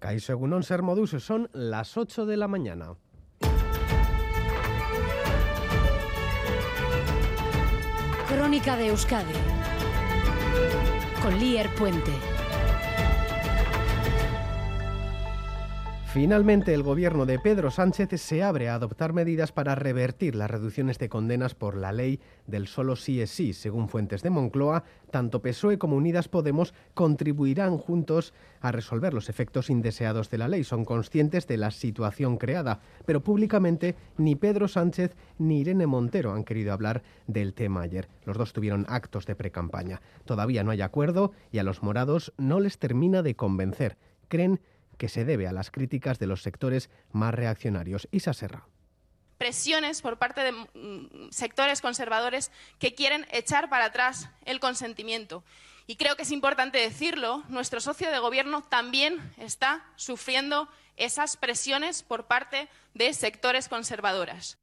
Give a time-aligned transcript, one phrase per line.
[0.00, 2.94] Caixo Egunon Ser Modus, son las 8 de la mañana.
[8.26, 9.34] Crónica de Euskadi
[11.22, 12.29] con Lier Puente.
[16.12, 20.98] Finalmente, el gobierno de Pedro Sánchez se abre a adoptar medidas para revertir las reducciones
[20.98, 22.18] de condenas por la ley
[22.48, 23.52] del solo sí es sí.
[23.52, 29.70] Según fuentes de Moncloa, tanto PSOE como Unidas Podemos contribuirán juntos a resolver los efectos
[29.70, 30.64] indeseados de la ley.
[30.64, 36.42] Son conscientes de la situación creada, pero públicamente ni Pedro Sánchez ni Irene Montero han
[36.42, 38.08] querido hablar del tema ayer.
[38.24, 40.02] Los dos tuvieron actos de precampaña.
[40.24, 43.96] Todavía no hay acuerdo y a los morados no les termina de convencer.
[44.26, 44.60] Creen
[45.00, 48.06] que se debe a las críticas de los sectores más reaccionarios.
[48.12, 48.68] Isa Serra
[49.38, 55.42] presiones por parte de mm, sectores conservadores que quieren echar para atrás el consentimiento.
[55.86, 60.68] Y creo que es importante decirlo, nuestro socio de gobierno también está sufriendo
[60.98, 64.59] esas presiones por parte de sectores conservadoras.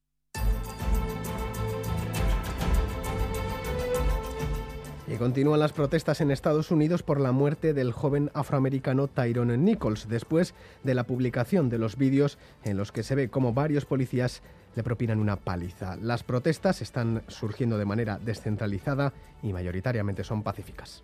[5.09, 10.09] Y continúan las protestas en Estados Unidos por la muerte del joven afroamericano Tyrone Nichols,
[10.09, 14.41] después de la publicación de los vídeos en los que se ve cómo varios policías
[14.75, 15.95] le propinan una paliza.
[15.95, 21.03] Las protestas están surgiendo de manera descentralizada y mayoritariamente son pacíficas.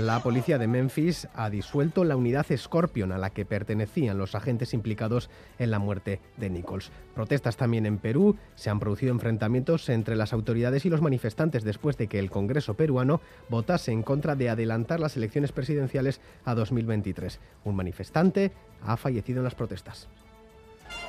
[0.00, 4.72] La policía de Memphis ha disuelto la unidad Scorpion a la que pertenecían los agentes
[4.72, 6.90] implicados en la muerte de Nichols.
[7.14, 8.36] Protestas también en Perú.
[8.54, 12.72] Se han producido enfrentamientos entre las autoridades y los manifestantes después de que el Congreso
[12.72, 13.20] peruano
[13.50, 17.38] votase en contra de adelantar las elecciones presidenciales a 2023.
[17.64, 18.50] Un manifestante
[18.82, 20.08] ha fallecido en las protestas.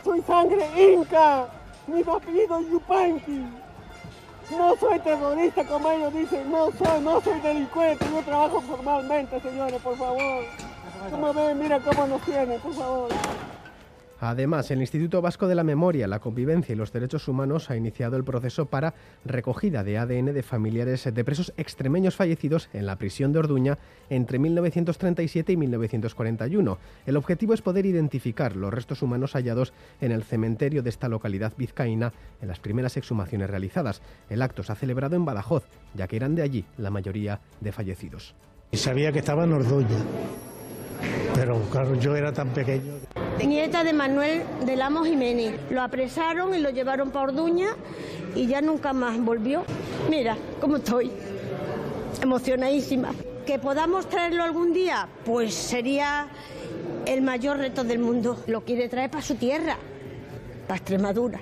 [0.04, 1.48] Soy sangre inca.
[1.88, 3.63] Mi apellido Yupanqui.
[4.52, 9.82] No soy terrorista, como ellos dicen, no soy, no soy delincuente, yo trabajo formalmente, señores,
[9.82, 10.44] por favor.
[11.10, 13.10] Como ven, mira cómo nos tienen, por favor.
[14.26, 18.16] Además, el Instituto Vasco de la Memoria, la Convivencia y los Derechos Humanos ha iniciado
[18.16, 18.94] el proceso para
[19.26, 23.78] recogida de ADN de familiares de presos extremeños fallecidos en la prisión de Orduña
[24.10, 26.78] entre 1937 y 1941.
[27.06, 31.52] El objetivo es poder identificar los restos humanos hallados en el cementerio de esta localidad
[31.58, 34.02] vizcaína en las primeras exhumaciones realizadas.
[34.30, 37.74] El acto se ha celebrado en Badajoz, ya que eran de allí la mayoría de
[37.74, 38.36] fallecidos.
[38.72, 39.98] Sabía que estaba en Orduña,
[41.36, 42.94] pero claro, yo era tan pequeño.
[43.46, 45.60] Nieta de Manuel de Lamos Jiménez.
[45.70, 47.70] Lo apresaron y lo llevaron para Orduña
[48.36, 49.64] y ya nunca más volvió.
[50.10, 51.12] Mira cómo estoy,
[52.22, 53.12] emocionadísima.
[53.46, 55.08] ¿Que podamos traerlo algún día?
[55.26, 56.28] Pues sería
[57.06, 58.42] el mayor reto del mundo.
[58.48, 59.78] Lo quiere traer para su tierra,
[60.68, 61.42] para Extremadura.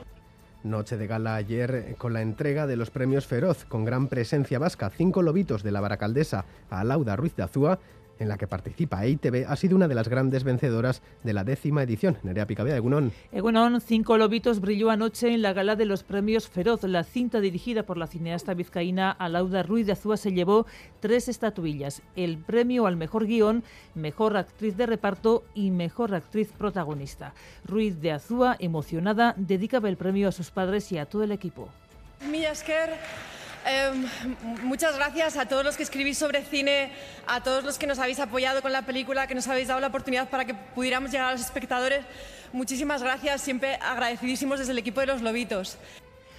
[0.63, 4.91] Noche de gala ayer con la entrega de los premios Feroz, con gran presencia vasca.
[4.95, 7.79] Cinco lobitos de la baracaldesa a Lauda Ruiz de Azúa
[8.21, 11.83] en la que participa EITB, ha sido una de las grandes vencedoras de la décima
[11.83, 12.17] edición.
[12.23, 13.11] Nerea Picabea, Egunon.
[13.31, 16.83] Egunon, Cinco Lobitos brilló anoche en la gala de los premios Feroz.
[16.83, 20.67] La cinta dirigida por la cineasta vizcaína Alauda Ruiz de Azúa se llevó
[20.99, 22.03] tres estatuillas.
[22.15, 23.63] El premio al mejor guion,
[23.95, 27.33] mejor actriz de reparto y mejor actriz protagonista.
[27.65, 31.69] Ruiz de Azúa, emocionada, dedicaba el premio a sus padres y a todo el equipo.
[33.65, 34.05] Em,
[34.63, 36.91] muchas gracias a todos los que escribís sobre cine,
[37.27, 39.87] a todos los que nos habéis apoyado con la película, que nos habéis dado la
[39.87, 42.03] oportunidad para que pudiéramos llegar a los espectadores.
[42.53, 45.77] Muchísimas gracias, siempre agradecidísimos desde el equipo de los Lobitos.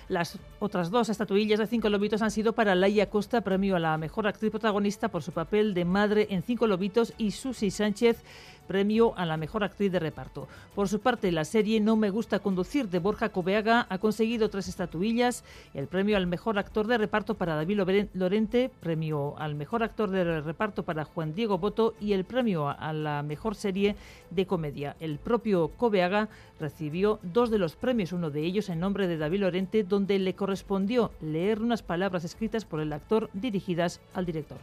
[0.08, 3.96] Las otras dos estatuillas de Cinco Lobitos han sido para Laia Costa, premio a la
[3.96, 8.22] mejor actriz protagonista por su papel de madre en Cinco Lobitos, y Susi Sánchez,
[8.66, 10.48] premio a la mejor actriz de reparto.
[10.74, 14.68] Por su parte, la serie No me gusta conducir de Borja Cobeaga ha conseguido tres
[14.68, 20.10] estatuillas, el premio al mejor actor de reparto para David Lorente, premio al mejor actor
[20.10, 23.96] de reparto para Juan Diego Boto y el premio a la mejor serie
[24.30, 24.96] de comedia.
[25.00, 26.28] El propio Cobeaga
[26.60, 30.34] recibió dos de los premios, uno de ellos en nombre de David Lorente, donde le
[30.34, 34.58] correspondió leer unas palabras escritas por el actor dirigidas al director.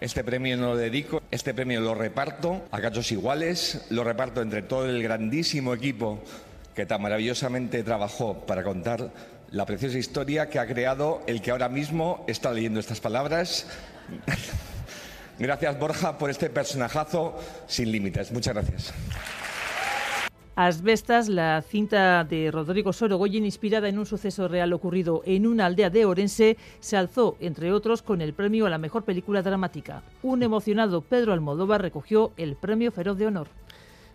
[0.00, 4.62] Este premio no lo dedico, este premio lo reparto a cachos iguales, lo reparto entre
[4.62, 6.22] todo el grandísimo equipo
[6.74, 9.10] que tan maravillosamente trabajó para contar
[9.50, 13.66] la preciosa historia que ha creado el que ahora mismo está leyendo estas palabras.
[15.38, 18.30] Gracias Borja por este personajazo sin límites.
[18.32, 18.94] Muchas gracias.
[20.56, 25.90] Asbestas, la cinta de Rodrigo Sorogoyen, inspirada en un suceso real ocurrido en una aldea
[25.90, 30.02] de Orense, se alzó, entre otros, con el premio a la mejor película dramática.
[30.22, 33.48] Un emocionado Pedro Almodóvar recogió el premio Feroz de Honor.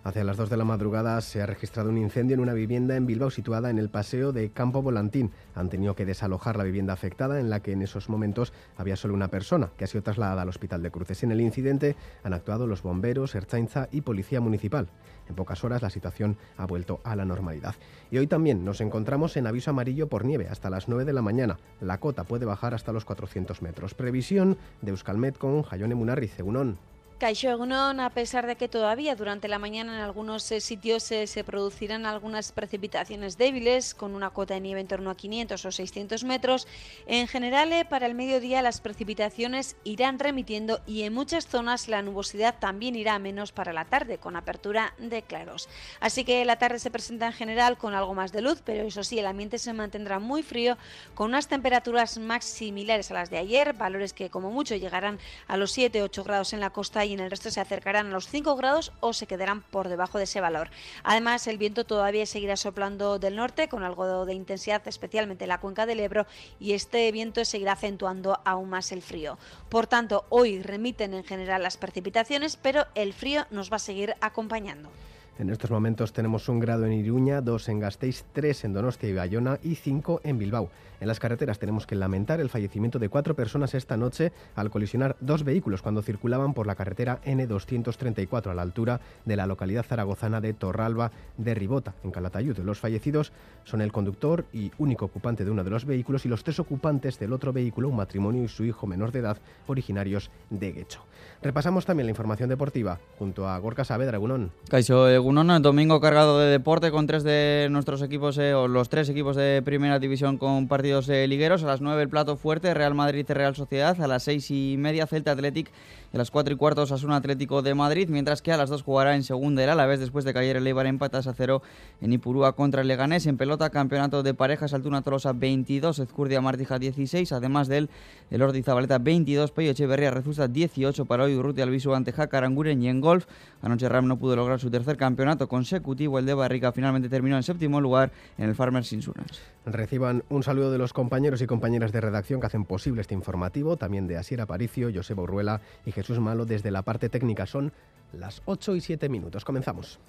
[0.06, 3.08] Hacia las 2 de la madrugada se ha registrado un incendio en una vivienda en
[3.08, 5.32] Bilbao situada en el paseo de Campo Volantín.
[5.56, 9.16] Han tenido que desalojar la vivienda afectada en la que en esos momentos había solo
[9.16, 11.24] una persona que ha sido trasladada al hospital de Cruces.
[11.24, 14.90] En el incidente han actuado los bomberos, Erchainza y Policía Municipal.
[15.28, 17.74] En pocas horas la situación ha vuelto a la normalidad.
[18.12, 21.24] Y hoy también nos encontramos en aviso amarillo por nieve hasta las 9 de la
[21.24, 21.58] mañana.
[21.82, 23.96] La cota puede bajar hasta los 400 metros.
[23.96, 26.78] Previsión de Euskalmet con Jayone Munarri, Unón.
[27.18, 31.28] Caixo Egunon, a pesar de que todavía durante la mañana en algunos eh, sitios eh,
[31.28, 35.72] se producirán algunas precipitaciones débiles, con una cota de nieve en torno a 500 o
[35.72, 36.68] 600 metros,
[37.08, 42.02] en general eh, para el mediodía las precipitaciones irán remitiendo y en muchas zonas la
[42.02, 45.70] nubosidad también irá a menos para la tarde, con apertura de claros.
[46.02, 49.06] Así que la tarde se presenta en general con algo más de luz, pero eso
[49.06, 50.78] sí, el ambiente se mantendrá muy frío,
[51.14, 55.18] con unas temperaturas más similares a las de ayer, valores que como mucho llegarán
[55.48, 58.28] a los 7-8 grados en la costa y en el resto se acercarán a los
[58.28, 60.70] 5 grados o se quedarán por debajo de ese valor.
[61.04, 65.60] Además, el viento todavía seguirá soplando del norte con algo de intensidad, especialmente en la
[65.60, 66.26] cuenca del Ebro,
[66.60, 69.38] y este viento seguirá acentuando aún más el frío.
[69.70, 74.16] Por tanto, hoy remiten en general las precipitaciones, pero el frío nos va a seguir
[74.22, 74.90] acompañando.
[75.38, 79.14] En estos momentos tenemos un grado en Iruña, dos en Gasteiz, tres en Donostia y
[79.14, 80.70] Bayona y cinco en Bilbao.
[81.02, 85.18] En las carreteras tenemos que lamentar el fallecimiento de cuatro personas esta noche al colisionar
[85.20, 90.40] dos vehículos cuando circulaban por la carretera N234 a la altura de la localidad zaragozana
[90.42, 92.58] de Torralba de Ribota, en Calatayud.
[92.60, 93.34] Los fallecidos
[93.66, 97.20] son el conductor y único ocupante de uno de los vehículos y los tres ocupantes
[97.20, 99.38] del otro vehículo, un matrimonio y su hijo menor de edad,
[99.68, 101.02] originarios de Guecho.
[101.42, 104.52] Repasamos también la información deportiva junto a Gorka Saavedra, Gunón.
[104.72, 109.36] Egunon, domingo cargado de deporte con tres de nuestros equipos, eh, o los tres equipos
[109.36, 111.64] de primera división con partidos eh, ligueros.
[111.64, 114.00] A las nueve el plato fuerte, Real Madrid y Real Sociedad.
[114.02, 115.72] A las seis y media Celta Athletic
[116.16, 119.18] a las 4 y cuarto un Atlético de Madrid, mientras que a las 2 jugará
[119.18, 121.62] en segunda el Alavés después de caer el Eibar empatas a cero
[122.00, 123.26] en Ipurúa contra el Leganés.
[123.26, 127.90] En pelota, campeonato de parejas, Altuna Tolosa 22, Ezcurdia Martija 16, además del
[128.32, 132.88] el Ordi Zabaleta 22, Peyo Echeverría Rezusta 18 para hoy, Urruti Alviso ante Jacaranguren y
[132.88, 133.26] en golf.
[133.62, 137.44] Anoche Ram no pudo lograr su tercer campeonato consecutivo, el de Barrica finalmente terminó en
[137.44, 139.42] séptimo lugar en el Farmers Insurance.
[139.66, 143.76] Reciban un saludo de los compañeros y compañeras de redacción que hacen posible este informativo,
[143.76, 147.48] también de Asier Aparicio, Joseba Urruela y Jesús Jesús Malo desde la parte técnica.
[147.48, 147.74] Son
[148.14, 149.44] las 8 y 7 minutos.
[149.44, 150.00] Comenzamos.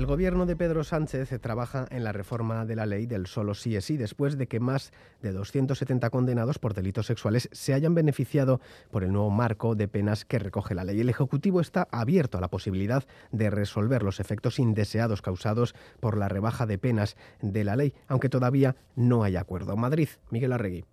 [0.00, 3.76] El gobierno de Pedro Sánchez trabaja en la reforma de la ley del solo sí
[3.76, 8.62] es sí, después de que más de 270 condenados por delitos sexuales se hayan beneficiado
[8.90, 11.02] por el nuevo marco de penas que recoge la ley.
[11.02, 16.30] El Ejecutivo está abierto a la posibilidad de resolver los efectos indeseados causados por la
[16.30, 19.76] rebaja de penas de la ley, aunque todavía no hay acuerdo.
[19.76, 20.86] Madrid, Miguel Arregui.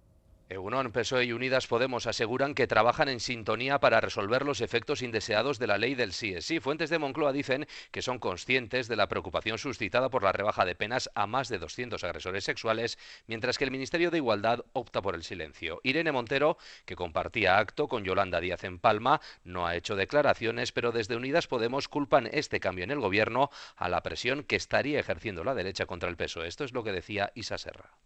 [0.49, 5.59] Egunon, PSOE y Unidas Podemos aseguran que trabajan en sintonía para resolver los efectos indeseados
[5.59, 6.61] de la ley del sí sí.
[6.61, 10.73] Fuentes de Moncloa dicen que son conscientes de la preocupación suscitada por la rebaja de
[10.75, 12.97] penas a más de 200 agresores sexuales,
[13.27, 15.81] mientras que el Ministerio de Igualdad opta por el silencio.
[15.83, 20.93] Irene Montero, que compartía acto con Yolanda Díaz en Palma, no ha hecho declaraciones, pero
[20.93, 25.43] desde Unidas Podemos culpan este cambio en el gobierno a la presión que estaría ejerciendo
[25.43, 26.47] la derecha contra el PSOE.
[26.47, 27.97] Esto es lo que decía Isa Serra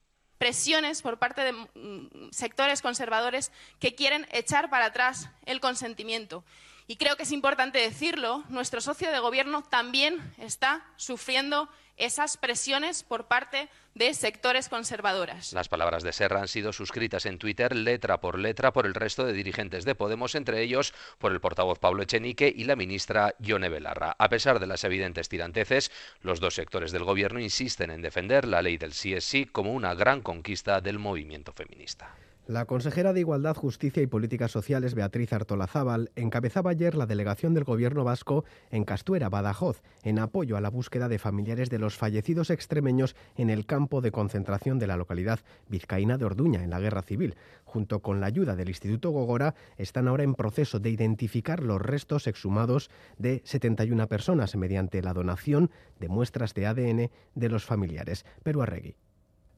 [0.41, 6.43] presiones por parte de mm, sectores conservadores que quieren echar para atrás el consentimiento.
[6.87, 13.03] Y creo que es importante decirlo, nuestro socio de gobierno también está sufriendo esas presiones
[13.03, 15.53] por parte de sectores conservadoras.
[15.53, 19.25] Las palabras de Serra han sido suscritas en Twitter letra por letra por el resto
[19.25, 23.69] de dirigentes de Podemos, entre ellos por el portavoz Pablo Echenique y la ministra Yone
[23.69, 24.15] Belarra.
[24.17, 25.91] A pesar de las evidentes tiranteces,
[26.21, 30.21] los dos sectores del gobierno insisten en defender la ley del sí como una gran
[30.21, 32.15] conquista del movimiento feminista.
[32.51, 37.63] La consejera de Igualdad, Justicia y Políticas Sociales, Beatriz Artolazábal, encabezaba ayer la delegación del
[37.63, 42.49] Gobierno vasco en Castuera, Badajoz, en apoyo a la búsqueda de familiares de los fallecidos
[42.49, 45.39] extremeños en el campo de concentración de la localidad
[45.69, 47.35] vizcaína de Orduña, en la Guerra Civil.
[47.63, 52.27] Junto con la ayuda del Instituto Gogora, están ahora en proceso de identificar los restos
[52.27, 58.25] exhumados de 71 personas mediante la donación de muestras de ADN de los familiares.
[58.43, 58.97] Pero Arregui.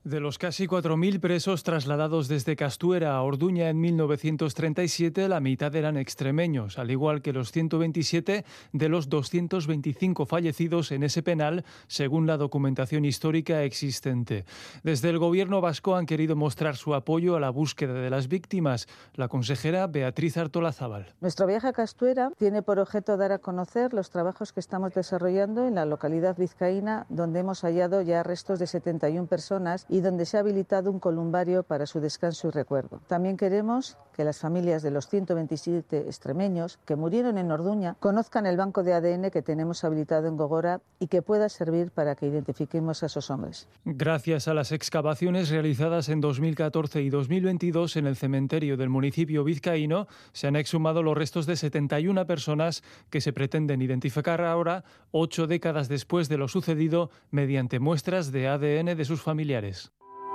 [0.04, 5.96] De los casi 4.000 presos trasladados desde Castuera a Orduña en 1937, la mitad eran
[5.96, 8.44] extremeños, al igual que los 127
[8.74, 14.44] de los 225 fallecidos en ese penal, según la documentación histórica existente.
[14.84, 18.90] Desde el gobierno vasco han querido mostrar su apoyo a la búsqueda de las víctimas.
[19.14, 21.14] La consejera Beatriz Artolazábal.
[21.22, 25.66] Nuestro viaje a Castuera tiene por objeto dar a conocer los trabajos que estamos desarrollando
[25.66, 30.38] en la localidad vizcaína, donde hemos hallado ya restos de 71 personas y donde se
[30.38, 33.00] ha habilitado un columbario para su descanso y recuerdo.
[33.06, 38.58] También queremos que las familias de los 127 extremeños que murieron en Orduña conozcan el
[38.58, 43.04] banco de ADN que tenemos habilitado en Gogora y que pueda servir para que identifiquemos
[43.04, 43.68] a esos hombres.
[43.86, 50.08] Gracias a las excavaciones realizadas en 2014 y 2022 en el cementerio del municipio vizcaíno,
[50.32, 55.88] se han exhumado los restos de 71 personas que se pretenden identificar ahora, ocho décadas
[55.88, 59.83] después de lo sucedido, mediante muestras de ADN de sus familiares.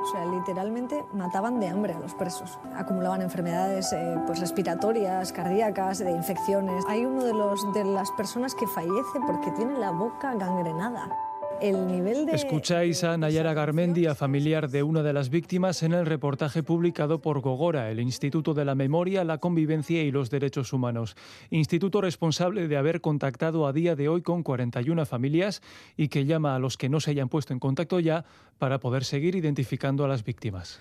[0.02, 2.58] O sea, literalmente mataban de hambre a los presos.
[2.76, 6.84] Acumulaban enfermedades eh, pues respiratorias, cardíacas, de infecciones.
[6.88, 7.32] Hay uno de,
[7.74, 11.27] de las personas que fallece porque tiene la boca gangrenada.
[11.60, 12.28] El nivel.
[12.28, 17.40] Escucháis a Nayara Garmendia, familiar de una de las víctimas, en el reportaje publicado por
[17.40, 21.16] Gogora, el Instituto de la Memoria, la Convivencia y los Derechos Humanos.
[21.50, 25.60] Instituto responsable de haber contactado a día de hoy con 41 familias
[25.96, 28.24] y que llama a los que no se hayan puesto en contacto ya
[28.58, 30.80] para poder seguir identificando a las víctimas.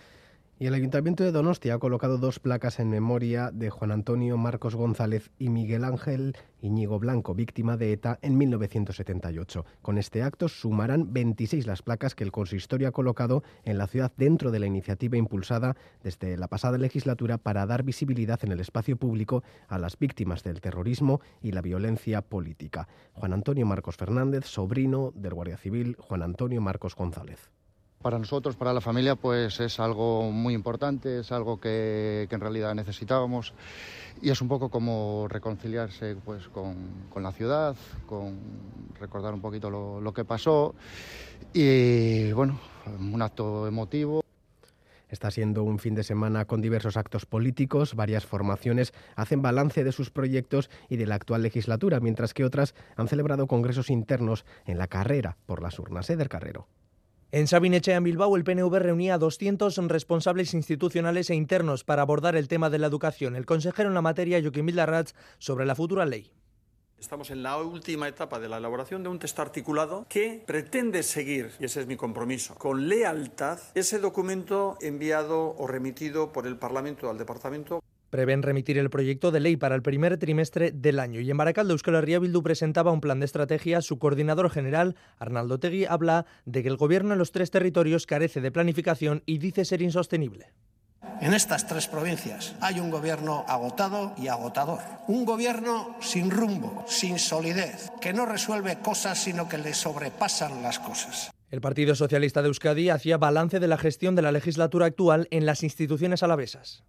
[0.60, 4.74] Y el Ayuntamiento de Donostia ha colocado dos placas en memoria de Juan Antonio Marcos
[4.74, 9.66] González y Miguel Ángel Iñigo Blanco, víctima de ETA en 1978.
[9.84, 14.12] Con este acto sumarán 26 las placas que el consistorio ha colocado en la ciudad
[14.18, 18.98] dentro de la iniciativa impulsada desde la pasada legislatura para dar visibilidad en el espacio
[18.98, 22.88] público a las víctimas del terrorismo y la violencia política.
[23.14, 27.52] Juan Antonio Marcos Fernández, sobrino del Guardia Civil Juan Antonio Marcos González.
[28.08, 32.74] Para nosotros, para la familia, pues es algo muy importante, es algo que, en realidad
[32.74, 33.54] necesitábamos
[34.22, 36.78] y es un poco como reconciliarse pues, con,
[37.22, 38.40] la ciudad, con
[38.98, 40.74] recordar un poquito lo, lo que pasó
[41.52, 42.58] y bueno,
[42.98, 44.22] un acto emotivo.
[45.10, 49.92] Está siendo un fin de semana con diversos actos políticos, varias formaciones hacen balance de
[49.92, 54.78] sus proyectos y de la actual legislatura, mientras que otras han celebrado congresos internos en
[54.78, 56.10] la carrera por las urnas.
[56.10, 56.70] Eder Carrero.
[57.30, 62.38] En Sabinechea, en Bilbao, el PNV reunía a 200 responsables institucionales e internos para abordar
[62.38, 63.36] el tema de la educación.
[63.36, 66.32] El consejero en la materia, Joaquín Vildarrats, sobre la futura ley.
[66.98, 71.52] Estamos en la última etapa de la elaboración de un texto articulado que pretende seguir,
[71.60, 77.10] y ese es mi compromiso, con lealtad ese documento enviado o remitido por el Parlamento
[77.10, 77.84] al Departamento.
[78.10, 81.20] Prevén remitir el proyecto de ley para el primer trimestre del año.
[81.20, 83.82] Y en Baracaldo, Euskal Herria Bildu presentaba un plan de estrategia.
[83.82, 88.42] Su coordinador general, Arnaldo Tegui, habla de que el gobierno en los tres territorios carece
[88.42, 90.54] de planificación y dice ser insostenible.
[91.20, 94.80] En estas tres provincias hay un gobierno agotado y agotador.
[95.08, 100.80] Un gobierno sin rumbo, sin solidez, que no resuelve cosas sino que le sobrepasan las
[100.80, 101.32] cosas.
[101.50, 105.46] El Partido Socialista de Euskadi hacía balance de la gestión de la legislatura actual en
[105.46, 106.84] las instituciones alavesas.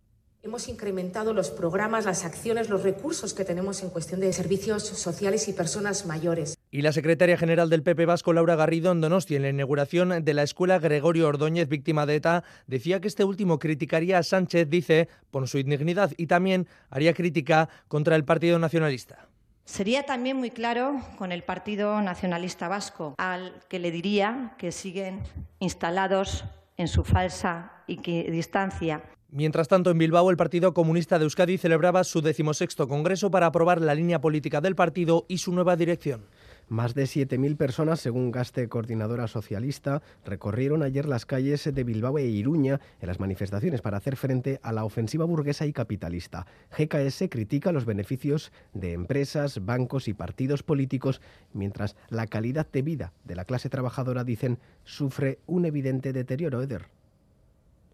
[0.49, 5.47] Hemos incrementado los programas, las acciones, los recursos que tenemos en cuestión de servicios sociales
[5.47, 6.57] y personas mayores.
[6.71, 10.33] Y la secretaria general del PP Vasco, Laura Garrido, en Donostia, en la inauguración de
[10.33, 15.11] la escuela Gregorio Ordóñez, víctima de ETA, decía que este último criticaría a Sánchez, dice,
[15.31, 19.29] por su indignidad y también haría crítica contra el Partido Nacionalista.
[19.67, 25.21] Sería también muy claro con el Partido Nacionalista Vasco, al que le diría que siguen
[25.59, 26.47] instalados
[26.79, 32.23] en su falsa distancia Mientras tanto, en Bilbao, el Partido Comunista de Euskadi celebraba su
[32.23, 36.23] decimosexto congreso para aprobar la línea política del partido y su nueva dirección.
[36.69, 42.25] Más de 7.000 personas, según Gaste Coordinadora Socialista, recorrieron ayer las calles de Bilbao e
[42.25, 46.47] Iruña en las manifestaciones para hacer frente a la ofensiva burguesa y capitalista.
[46.79, 51.21] GKS critica los beneficios de empresas, bancos y partidos políticos,
[51.53, 56.63] mientras la calidad de vida de la clase trabajadora, dicen, sufre un evidente deterioro.
[56.63, 56.98] Eder.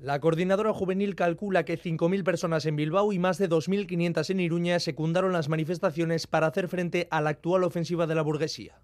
[0.05, 4.79] La coordinadora juvenil calcula que 5.000 personas en Bilbao y más de 2.500 en Iruña
[4.79, 8.79] secundaron las manifestaciones para hacer frente a la actual ofensiva de la burguesía.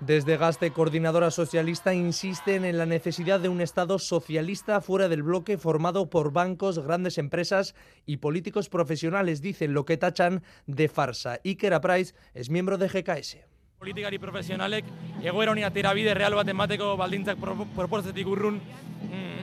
[0.00, 5.58] Desde Gaste, coordinadora socialista, insisten en la necesidad de un Estado socialista fuera del bloque
[5.58, 7.74] formado por bancos, grandes empresas
[8.06, 11.38] y políticos profesionales, dicen lo que tachan de farsa.
[11.44, 13.53] Iker Price es miembro de GKS.
[13.84, 14.86] Politikari profesionalek
[15.22, 17.40] egoera honi atera bide real bat emateko baldintzak
[17.76, 19.42] proportzetik urrun mm,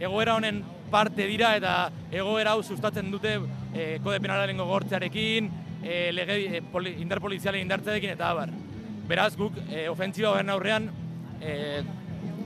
[0.00, 1.74] egoera honen parte dira eta
[2.10, 3.36] egoera hau sustatzen dute
[3.72, 5.48] e, kode penalaren gogortzearekin,
[5.82, 8.52] e, lege, e, poli, indar polizialen indartzearekin eta abar.
[9.08, 10.88] Beraz guk e, ofentziba horren aurrean
[11.40, 11.54] e,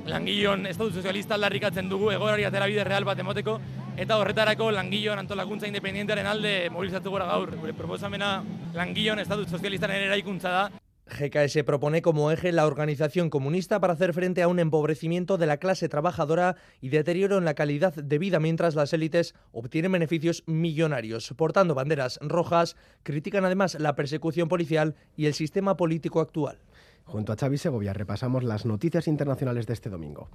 [0.06, 3.58] langileon estatu sozialista aldarrikatzen dugu egoerari atera bide real bat emateko
[3.98, 7.54] eta horretarako langileon antolakuntza independientearen alde mobilizatu gora gaur.
[7.58, 8.36] Gure proposamena
[8.78, 10.66] langileon estatu sozialistaren eraikuntza da.
[11.06, 15.58] GKS propone como eje la organización comunista para hacer frente a un empobrecimiento de la
[15.58, 21.32] clase trabajadora y deterioro en la calidad de vida mientras las élites obtienen beneficios millonarios.
[21.36, 26.58] Portando banderas rojas, critican además la persecución policial y el sistema político actual.
[27.04, 30.28] Junto a Xavi Segovia repasamos las noticias internacionales de este domingo.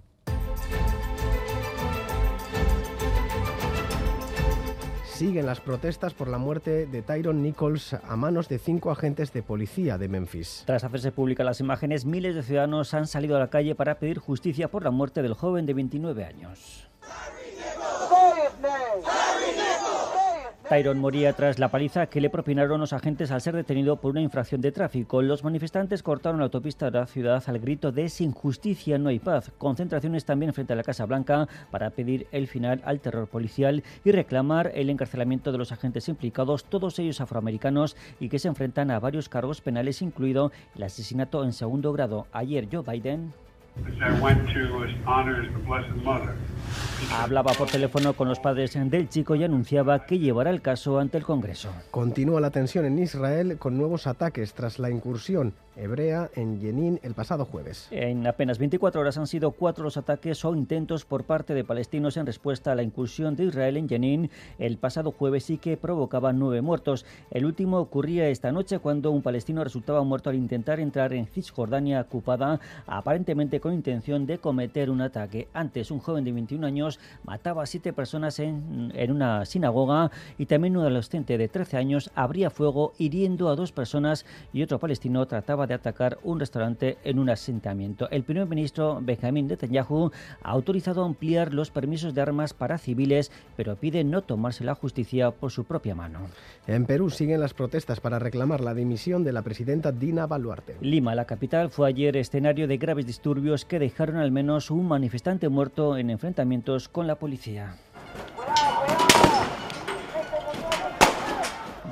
[5.22, 9.44] Siguen las protestas por la muerte de Tyron Nichols a manos de cinco agentes de
[9.44, 10.64] policía de Memphis.
[10.66, 14.18] Tras hacerse públicas las imágenes, miles de ciudadanos han salido a la calle para pedir
[14.18, 16.91] justicia por la muerte del joven de 29 años.
[20.72, 24.22] Tyron moría tras la paliza que le propinaron los agentes al ser detenido por una
[24.22, 25.22] infracción de tráfico.
[25.22, 29.20] Los manifestantes cortaron la autopista de la ciudad al grito de sin justicia no hay
[29.20, 29.52] paz.
[29.58, 34.14] Concentraciones también frente a la Casa Blanca para pedir el final al terror policial y
[34.14, 39.00] reclamar el encarcelamiento de los agentes implicados, todos ellos afroamericanos y que se enfrentan a
[39.02, 42.28] varios cargos penales, incluido el asesinato en segundo grado.
[42.32, 43.34] Ayer Joe Biden
[47.14, 51.18] Hablaba por teléfono con los padres del chico y anunciaba que llevará el caso ante
[51.18, 51.70] el Congreso.
[51.92, 57.14] Continúa la tensión en Israel con nuevos ataques tras la incursión hebrea en Jenin el
[57.14, 57.88] pasado jueves.
[57.92, 62.18] En apenas 24 horas han sido cuatro los ataques o intentos por parte de palestinos
[62.18, 66.34] en respuesta a la incursión de Israel en Jenin el pasado jueves y que provocaba
[66.34, 67.06] nueve muertos.
[67.32, 72.02] El último ocurría esta noche cuando un palestino resultaba muerto al intentar entrar en Cisjordania
[72.02, 75.48] ocupada, aparentemente con intención de cometer un ataque.
[75.54, 80.48] Antes, un joven de 21 años mataba a siete personas en, en una sinagoga y
[80.48, 85.26] también un adolescente de 13 años abría fuego hiriendo a dos personas y otro palestino
[85.26, 88.10] trataba de atacar un restaurante en un asentamiento.
[88.10, 93.76] El primer ministro Benjamin Netanyahu ha autorizado ampliar los permisos de armas para civiles, pero
[93.76, 96.22] pide no tomarse la justicia por su propia mano.
[96.68, 100.78] En Perú siguen las protestas para reclamar la dimisión de la presidenta Dina Baluarte.
[100.82, 105.50] Lima, la capital, fue ayer escenario de graves disturbios que dejaron al menos un manifestante
[105.50, 107.76] muerto en enfrentamientos con la policía.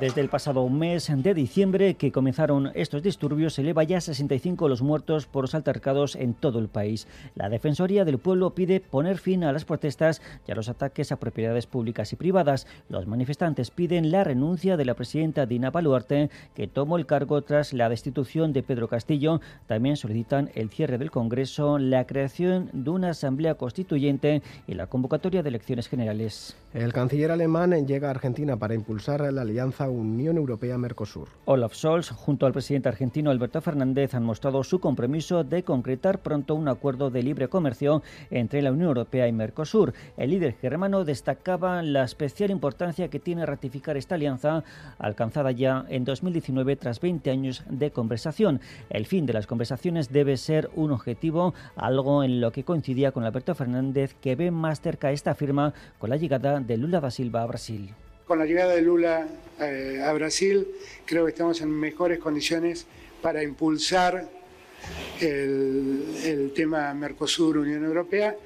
[0.00, 4.66] Desde el pasado mes de diciembre que comenzaron estos disturbios, se eleva ya a 65
[4.66, 7.06] los muertos por los altercados en todo el país.
[7.34, 11.18] La Defensoría del Pueblo pide poner fin a las protestas y a los ataques a
[11.18, 12.66] propiedades públicas y privadas.
[12.88, 17.74] Los manifestantes piden la renuncia de la presidenta Dina Baluarte, que tomó el cargo tras
[17.74, 19.42] la destitución de Pedro Castillo.
[19.66, 25.42] También solicitan el cierre del Congreso, la creación de una asamblea constituyente y la convocatoria
[25.42, 26.56] de elecciones generales.
[26.72, 31.28] El canciller alemán llega a Argentina para impulsar la alianza Unión Europea-Mercosur.
[31.44, 36.54] Olaf Scholz, junto al presidente argentino Alberto Fernández, han mostrado su compromiso de concretar pronto
[36.54, 39.92] un acuerdo de libre comercio entre la Unión Europea y Mercosur.
[40.16, 44.64] El líder germano destacaba la especial importancia que tiene ratificar esta alianza,
[44.98, 48.60] alcanzada ya en 2019 tras 20 años de conversación.
[48.88, 53.24] El fin de las conversaciones debe ser un objetivo, algo en lo que coincidía con
[53.24, 57.42] Alberto Fernández, que ve más cerca esta firma con la llegada de Lula da Silva
[57.42, 57.94] a Brasil
[58.30, 59.26] con la llegada de Lula
[59.58, 60.64] eh, a Brasil,
[61.04, 62.86] creo que estamos en mejores condiciones
[63.20, 64.30] para impulsar
[65.20, 68.36] el, el tema Mercosur-Unión Europea,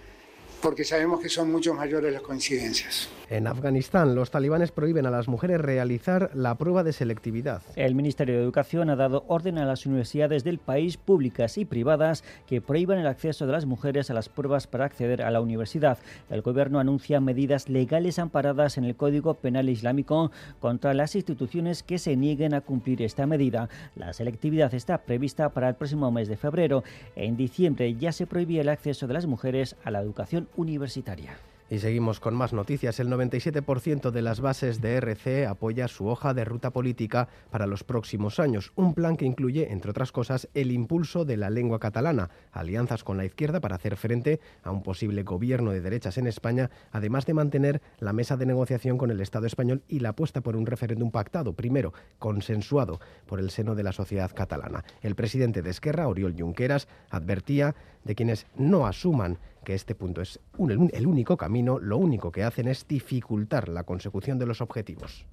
[0.62, 3.11] porque sabemos que son mucho mayores las coincidencias.
[3.30, 7.62] En Afganistán, los talibanes prohíben a las mujeres realizar la prueba de selectividad.
[7.74, 12.22] El Ministerio de Educación ha dado orden a las universidades del país, públicas y privadas,
[12.46, 15.96] que prohíban el acceso de las mujeres a las pruebas para acceder a la universidad.
[16.28, 21.98] El Gobierno anuncia medidas legales amparadas en el Código Penal Islámico contra las instituciones que
[21.98, 23.70] se nieguen a cumplir esta medida.
[23.96, 26.84] La selectividad está prevista para el próximo mes de febrero.
[27.16, 31.38] En diciembre ya se prohibía el acceso de las mujeres a la educación universitaria.
[31.70, 33.00] Y seguimos con más noticias.
[33.00, 37.85] El 97% de las bases de RC apoya su hoja de ruta política para los
[37.85, 38.72] próximos años.
[38.77, 43.16] Un plan que incluye, entre otras cosas, el impulso de la lengua catalana, alianzas con
[43.16, 47.35] la izquierda para hacer frente a un posible gobierno de derechas en España, además de
[47.35, 51.11] mantener la mesa de negociación con el Estado español y la apuesta por un referéndum
[51.11, 54.85] pactado, primero consensuado por el seno de la sociedad catalana.
[55.00, 57.74] El presidente de Esquerra, Oriol Junqueras, advertía
[58.05, 62.68] de quienes no asuman que este punto es el único camino, lo único que hacen
[62.68, 65.24] es dificultar la consecución de los objetivos.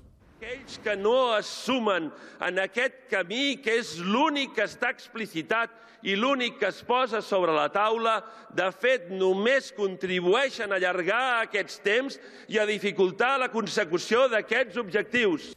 [0.41, 5.69] Aquells que no assumen en aquest camí, que és l'únic que està explicitat
[6.01, 8.15] i l'únic que es posa sobre la taula,
[8.49, 12.17] de fet només contribueixen a allargar aquests temps
[12.49, 15.51] i a dificultar la consecució d'aquests objectius.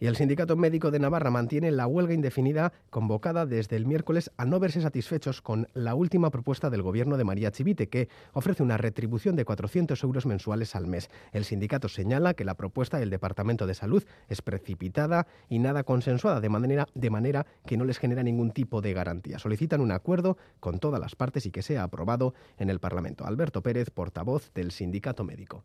[0.00, 4.44] Y el Sindicato Médico de Navarra mantiene la huelga indefinida convocada desde el miércoles a
[4.44, 8.76] no verse satisfechos con la última propuesta del gobierno de María Chivite, que ofrece una
[8.76, 11.10] retribución de 400 euros mensuales al mes.
[11.32, 16.40] El sindicato señala que la propuesta del Departamento de Salud es precipitada y nada consensuada,
[16.40, 19.40] de manera, de manera que no les genera ningún tipo de garantía.
[19.40, 23.26] Solicitan un acuerdo con todas las partes y que sea aprobado en el Parlamento.
[23.26, 25.64] Alberto Pérez, portavoz del Sindicato Médico.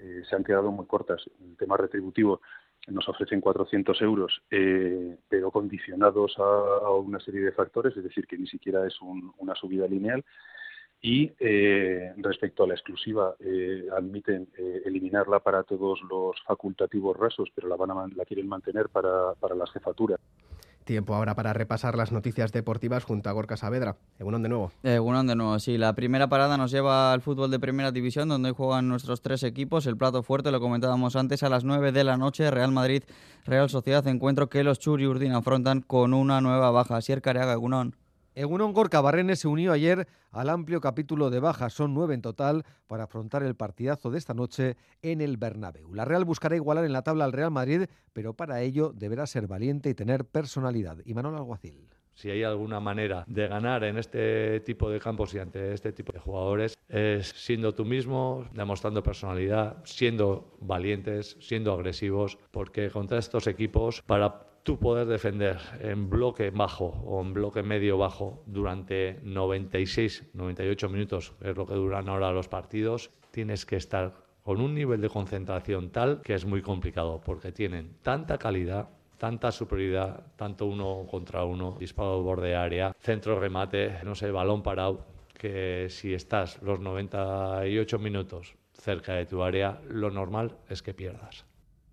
[0.00, 1.22] Eh, se han quedado muy cortas.
[1.42, 2.40] El tema retributivo
[2.88, 8.38] nos ofrecen 400 euros, eh, pero condicionados a, una serie de factores, es decir, que
[8.38, 10.24] ni siquiera es una subida lineal.
[11.02, 14.48] Y eh, respecto a la exclusiva, eh, admiten
[14.84, 19.54] eliminarla para todos los facultativos rasos, pero la, van a, la quieren mantener para, para
[19.54, 20.20] las jefaturas.
[20.90, 23.94] Tiempo ahora para repasar las noticias deportivas junto a Gorka Saavedra.
[24.18, 24.72] Egunon de nuevo.
[24.82, 25.78] Egunon de nuevo, sí.
[25.78, 29.44] La primera parada nos lleva al fútbol de primera división, donde hoy juegan nuestros tres
[29.44, 29.86] equipos.
[29.86, 33.04] El plato fuerte, lo comentábamos antes, a las 9 de la noche, Real Madrid,
[33.46, 37.00] Real Sociedad, encuentro que los Churi Urdin afrontan con una nueva baja.
[37.00, 37.94] Sier Careaga, Egunon.
[38.40, 42.64] Egunon Gorka Barrenes se unió ayer al amplio capítulo de bajas, son nueve en total,
[42.86, 45.92] para afrontar el partidazo de esta noche en el Bernabéu.
[45.92, 47.82] La Real buscará igualar en la tabla al Real Madrid,
[48.14, 50.96] pero para ello deberá ser valiente y tener personalidad.
[51.04, 51.86] Y Manuel Alguacil.
[52.14, 56.12] Si hay alguna manera de ganar en este tipo de campos y ante este tipo
[56.12, 63.46] de jugadores es siendo tú mismo, demostrando personalidad, siendo valientes, siendo agresivos, porque contra estos
[63.46, 70.30] equipos, para tú poder defender en bloque bajo o en bloque medio bajo durante 96,
[70.34, 75.00] 98 minutos, es lo que duran ahora los partidos, tienes que estar con un nivel
[75.00, 81.06] de concentración tal que es muy complicado porque tienen tanta calidad, tanta superioridad, tanto uno
[81.10, 86.80] contra uno, disparo borde área, centro remate, no sé, balón parado, que si estás los
[86.80, 91.49] 98 minutos cerca de tu área, lo normal es que pierdas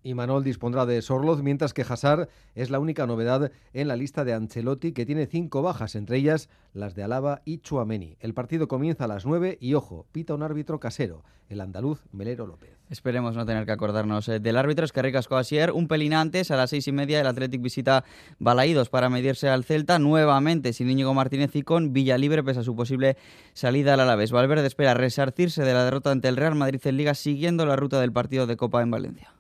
[0.07, 4.23] y Manol dispondrá de Sorloz, mientras que Hazard es la única novedad en la lista
[4.23, 8.15] de Ancelotti, que tiene cinco bajas, entre ellas las de Alaba y Chuameni.
[8.21, 12.47] El partido comienza a las nueve y, ojo, pita un árbitro casero, el andaluz Melero
[12.47, 12.69] López.
[12.89, 16.51] Esperemos no tener que acordarnos eh, del árbitro, es que Ricasco Asier, un pelín antes,
[16.51, 18.05] a las seis y media, el Athletic visita
[18.39, 22.77] Balaídos para medirse al Celta, nuevamente sin Íñigo Martínez y con Villalibre, pese a su
[22.77, 23.17] posible
[23.51, 24.31] salida al Alavés.
[24.31, 27.99] Valverde espera resarcirse de la derrota ante el Real Madrid en Liga, siguiendo la ruta
[27.99, 29.33] del partido de Copa en Valencia.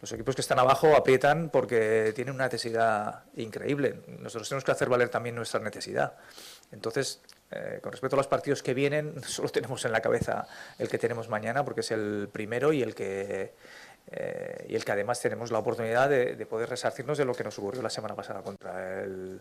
[0.00, 4.00] Los equipos que están abajo aprietan porque tienen una necesidad increíble.
[4.18, 6.14] Nosotros tenemos que hacer valer también nuestra necesidad.
[6.72, 7.20] Entonces,
[7.50, 10.46] eh, con respecto a los partidos que vienen, solo tenemos en la cabeza
[10.78, 13.54] el que tenemos mañana, porque es el primero y el que,
[14.10, 17.58] eh, y el que además tenemos la oportunidad de, poder resarcirnos de lo que nos
[17.58, 19.40] ocurrió la semana pasada contra el,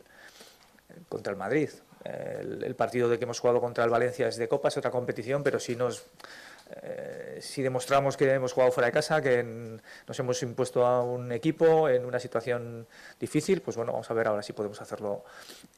[1.09, 1.69] contra el Madrid.
[2.03, 4.91] El, el partido de que hemos jugado contra el Valencia es de Copa, es otra
[4.91, 6.05] competición, pero sí nos
[6.81, 9.43] eh, si demostramos que hemos jugado fuera de casa, que
[10.07, 12.87] nos hemos impuesto a un equipo en una situación
[13.19, 15.23] difícil, pues bueno, vamos a ver ahora si podemos hacerlo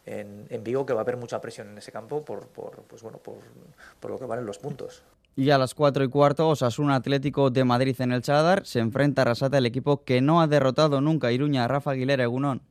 [0.06, 4.12] en, Vigo, que va a haber mucha presión en ese campo por, pues bueno, por
[4.12, 5.04] lo que valen los puntos.
[5.38, 9.24] Y a las 4 y cuarto, Osasuna Atlético de Madrid en el Chadar se enfrenta
[9.24, 12.62] a Rasata, el equipo que no ha derrotado nunca a Iruña, Rafa Aguilera, Egunón.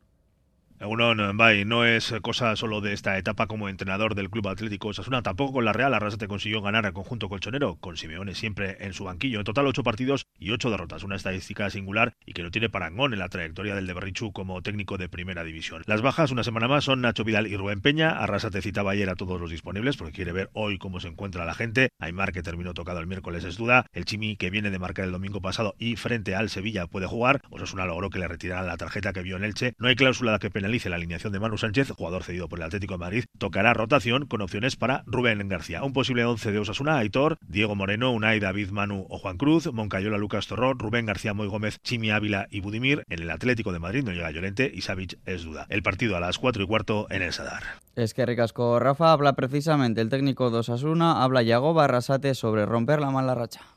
[0.87, 5.55] Uno, no es cosa solo de esta etapa como entrenador del Club Atlético Osasuna, tampoco
[5.55, 9.38] con la Real Arrasate consiguió ganar al conjunto colchonero, con Simeone siempre en su banquillo.
[9.38, 13.14] En total, ocho partidos y ocho derrotas, una estadística singular y que no tiene parangón
[13.14, 15.83] en la trayectoria del de Berrichú como técnico de primera división.
[15.87, 18.11] Las bajas, una semana más, son Nacho Vidal y Rubén Peña.
[18.11, 21.55] Arrasate citaba ayer a todos los disponibles porque quiere ver hoy cómo se encuentra la
[21.55, 21.88] gente.
[21.99, 23.87] Aymar, que terminó tocado el miércoles, es duda.
[23.92, 27.40] El Chimi, que viene de marcar el domingo pasado y frente al Sevilla puede jugar.
[27.51, 29.75] Osasuna logró que le retiraran la tarjeta que vio en Elche.
[29.79, 32.94] No hay cláusula que penalice la línea de Manu Sánchez, jugador cedido por el Atlético
[32.94, 35.82] de Madrid, tocará rotación con opciones para Rubén García.
[35.82, 40.18] Un posible 11 de Osasuna, Aitor, Diego Moreno, Unai, David, Manu o Juan Cruz, Moncayola,
[40.18, 43.04] Lucas Torrón, Rubén García, Moy Gómez, Chimi Ávila y Budimir.
[43.08, 45.66] En el Atlético de Madrid no llega Llorente y Savic es duda.
[45.68, 47.62] El partido a las 4 y cuarto en el Sadar.
[47.94, 53.00] Es que Ricasco Rafa habla precisamente el técnico de Osasuna, habla Yago Barrasate sobre romper
[53.00, 53.73] la mala racha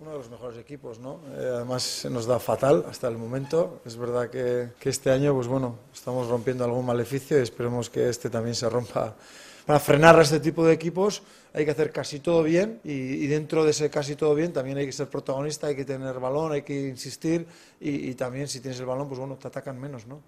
[0.00, 1.20] uno de los mejores equipos, ¿no?
[1.36, 3.80] Eh, además se nos da fatal hasta el momento.
[3.84, 8.30] Es verdad que, este año, pues bueno, estamos rompiendo algún maleficio y esperemos que este
[8.30, 9.16] también se rompa.
[9.66, 13.64] Para frenar a este tipo de equipos hay que hacer casi todo bien y, dentro
[13.64, 16.62] de ese casi todo bien también hay que ser protagonista, hay que tener balón, hay
[16.62, 17.46] que insistir
[17.80, 20.22] y, también si tienes el balón, pues bueno, te atacan menos, ¿no?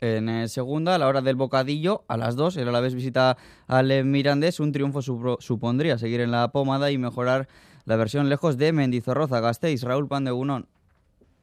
[0.00, 3.36] En eh, segunda, a la hora del bocadillo, a las dos, el Alavés visita
[3.68, 4.58] al Mirandés.
[4.58, 7.46] Un triunfo supondría seguir en la pomada y mejorar
[7.84, 9.40] la versión lejos de Mendizorroza.
[9.40, 10.68] Gasteiz, Raúl Pandegunón.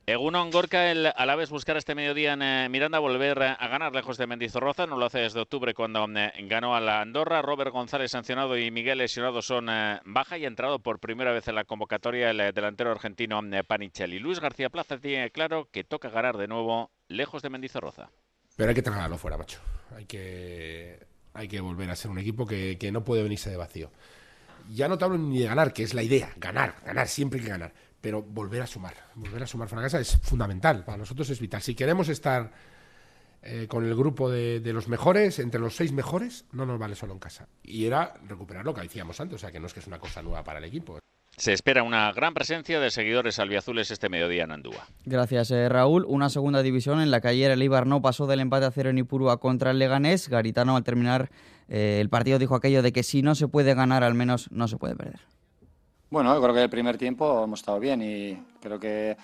[0.10, 4.26] Egunon Gorka, el Alaves buscar este mediodía en eh, Miranda volver a ganar lejos de
[4.26, 4.88] Mendizorroza.
[4.88, 7.44] No lo hace desde octubre cuando eh, ganó a la Andorra.
[7.44, 11.48] Robert González sancionado y Miguel lesionado son eh, baja y ha entrado por primera vez
[11.48, 14.18] en la convocatoria el delantero argentino Panichelli.
[14.18, 18.10] Luis García Plaza tiene claro que toca ganar de nuevo lejos de Mendizorroza.
[18.56, 19.60] Pero hay que trasladarlo fuera, macho.
[19.96, 23.58] Hay que, hay que volver a ser un equipo que, que no puede venirse de
[23.58, 23.92] vacío
[24.70, 27.46] ya no te hablo ni de ganar, que es la idea, ganar, ganar, siempre hay
[27.46, 31.40] que ganar, pero volver a sumar, volver a sumar casa es fundamental, para nosotros es
[31.40, 31.62] vital.
[31.62, 32.52] Si queremos estar
[33.42, 37.14] eh, con el grupo de, los mejores, entre los seis mejores, no nos vale solo
[37.14, 37.48] en casa.
[37.64, 40.00] Y era recuperar lo que decíamos antes, o sea que no es que es una
[40.00, 41.00] cosa nueva para el equipo.
[41.38, 44.88] Se espera una gran presencia de seguidores albiazules este mediodía en Andúa.
[45.06, 46.04] Gracias, eh, Raúl.
[46.06, 48.90] Una segunda división en la que ayer el Ibar no pasó del empate a cero
[48.90, 50.28] en Ipurúa contra el Leganés.
[50.28, 51.30] Garitano, al terminar
[51.70, 54.68] eh, el partido, dijo aquello de que si no se puede ganar, al menos no
[54.68, 55.20] se puede perder.
[56.10, 59.16] Bueno, yo creo que el primer tiempo hemos estado bien y creo que,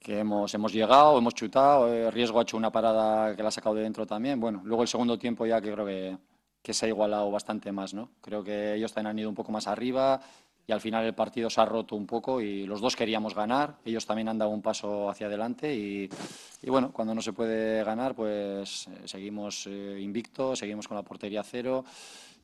[0.00, 1.92] que hemos, hemos llegado, hemos chutado.
[1.92, 4.40] El riesgo ha hecho una parada que la ha sacado de dentro también.
[4.40, 6.16] Bueno, luego el segundo tiempo ya que creo que,
[6.62, 8.08] que se ha igualado bastante más, ¿no?
[8.22, 10.22] Creo que ellos también han ido un poco más arriba
[10.72, 14.06] al final el partido se ha roto un poco y los dos queríamos ganar, ellos
[14.06, 16.08] también han dado un paso hacia adelante y,
[16.62, 21.02] y bueno, cuando no se puede ganar pues eh, seguimos eh, invictos, seguimos con la
[21.02, 21.84] portería cero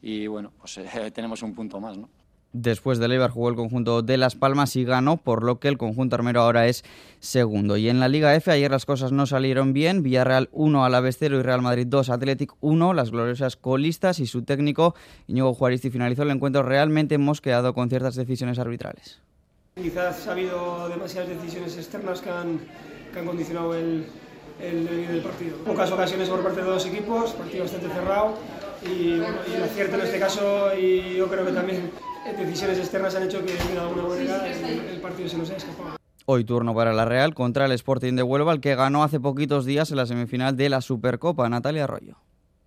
[0.02, 2.08] y bueno, pues eh, tenemos un punto más, ¿no?
[2.54, 5.76] Después del Eibar jugó el conjunto de Las Palmas y ganó, por lo que el
[5.76, 6.82] conjunto armero ahora es
[7.20, 7.76] segundo.
[7.76, 10.02] Y en la Liga F ayer las cosas no salieron bien.
[10.02, 14.42] Villarreal 1, Alavés 0 y Real Madrid 2, Athletic 1, las gloriosas colistas y su
[14.42, 14.94] técnico
[15.26, 19.20] Íñigo Juaristi finalizó el encuentro realmente mosqueado con ciertas decisiones arbitrales.
[19.74, 22.60] Quizás ha habido demasiadas decisiones externas que han,
[23.12, 24.06] que han condicionado el,
[24.60, 25.58] el, el partido.
[25.58, 28.34] Pocas ocasiones por parte de los equipos, partido bastante cerrado
[28.82, 31.90] y, bueno, y acierto en este caso y yo creo que también
[32.36, 35.96] decisiones externas han hecho que de alguna manera el, el partido se nos haya escapado.
[36.26, 39.64] Hoy turno para la Real contra el Sporting de Huelva, el que ganó hace poquitos
[39.64, 41.48] días en la semifinal de la Supercopa.
[41.48, 42.18] Natalia Arroyo.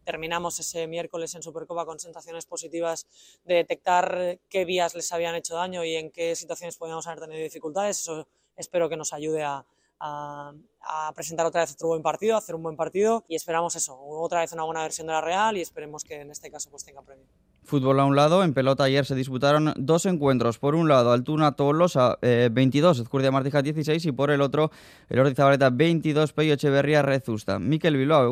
[0.04, 3.06] Terminamos ese miércoles en Supercopa con sensaciones positivas
[3.46, 7.44] de detectar qué vías les habían hecho daño y en qué situaciones podíamos haber tenido
[7.44, 8.00] dificultades.
[8.00, 9.64] Eso espero que nos ayude a,
[10.00, 13.76] a, a, presentar otra vez otro buen partido, a hacer un buen partido y esperamos
[13.76, 16.72] eso, otra vez una buena versión de la Real y esperemos que en este caso
[16.72, 17.28] pues tenga premio.
[17.64, 20.58] Fútbol a un lado, en pelota ayer se disputaron dos encuentros.
[20.58, 24.72] Por un lado, Altuna Tolosa eh, 22, Ezcurdia Martija 16 y por el otro,
[25.10, 27.60] el Zabaleta 22, Peyo Echeverría Rezusta.
[27.60, 28.24] Miquel Bilbao,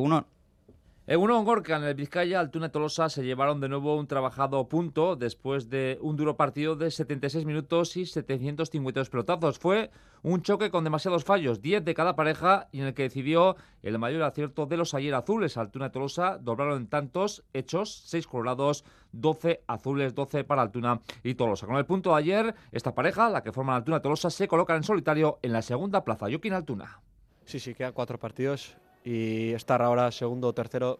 [1.10, 1.14] uno.
[1.14, 5.16] Egunon Gorka en el Vizcaya, Altuna y Tolosa se llevaron de nuevo un trabajado punto
[5.16, 9.58] después de un duro partido de 76 minutos y 752 pelotazos.
[9.58, 9.90] Fue
[10.22, 13.98] un choque con demasiados fallos, 10 de cada pareja y en el que decidió el
[13.98, 15.58] mayor acierto de los ayer azules.
[15.58, 21.34] Altuna y Tolosa doblaron en tantos hechos, 6 colorados, 12 azules, 12 para Altuna y
[21.34, 21.66] Tolosa.
[21.66, 24.78] Con el punto de ayer, esta pareja, la que forman Altuna y Tolosa, se colocan
[24.78, 26.28] en solitario en la segunda plaza.
[26.28, 27.00] Joaquín Altuna.
[27.46, 31.00] Sí, sí, quedan cuatro partidos y estar ahora segundo, tercero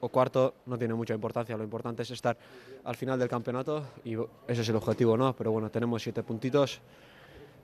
[0.00, 1.56] o cuarto no tiene mucha importancia.
[1.56, 2.36] Lo importante es estar
[2.84, 4.14] al final del campeonato y
[4.46, 5.34] ese es el objetivo, ¿no?
[5.34, 6.80] Pero bueno, tenemos siete puntitos.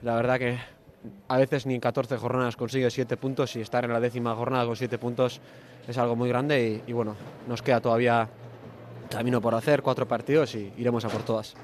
[0.02, 0.58] La verdad que
[1.28, 4.66] a veces ni en 14 jornadas consigue siete puntos y estar en la décima jornada
[4.66, 5.40] con siete puntos
[5.86, 7.14] es algo muy grande y, y bueno,
[7.46, 8.28] nos queda todavía
[9.10, 11.54] camino por hacer, cuatro partidos y iremos a por todas.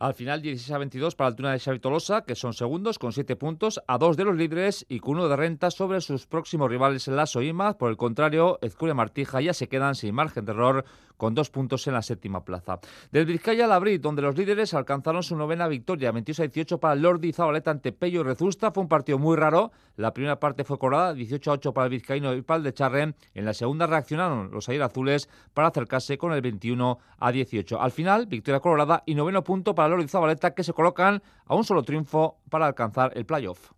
[0.00, 3.36] Al final 16 a 22 para Altuna de Xavi Tolosa, que son segundos con 7
[3.36, 7.16] puntos, a dos de los líderes y con de renta sobre sus próximos rivales en
[7.16, 7.76] la Soima.
[7.76, 10.86] Por el contrario, Ezcuria Martija ya se quedan sin margen de error
[11.18, 12.80] con dos puntos en la séptima plaza.
[13.12, 16.94] Del Vizcaya al Abril, donde los líderes alcanzaron su novena victoria, 22 a 18 para
[16.94, 18.72] Lordi Zabaleta ante Pello y Rezusta.
[18.72, 19.70] Fue un partido muy raro.
[20.00, 22.72] La primera parte fue corada, 18 a 8 para el Vizcaíno y para el de
[22.72, 23.14] Charren.
[23.34, 27.78] En la segunda reaccionaron los azules para acercarse con el 21 a 18.
[27.78, 31.54] Al final, victoria colorada y noveno punto para Lordi y Zabaleta, que se colocan a
[31.54, 33.72] un solo triunfo para alcanzar el playoff.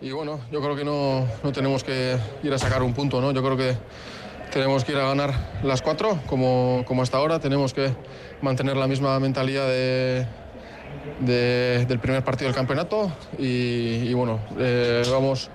[0.00, 3.32] Y bueno, yo creo que no, no tenemos que ir a sacar un punto, ¿no?
[3.32, 3.76] Yo creo que
[4.52, 5.34] tenemos que ir a ganar
[5.64, 7.40] las cuatro, como, como hasta ahora.
[7.40, 7.92] Tenemos que
[8.42, 10.24] mantener la misma mentalidad de,
[11.18, 13.10] de, del primer partido del campeonato.
[13.40, 15.50] Y, y bueno, eh, vamos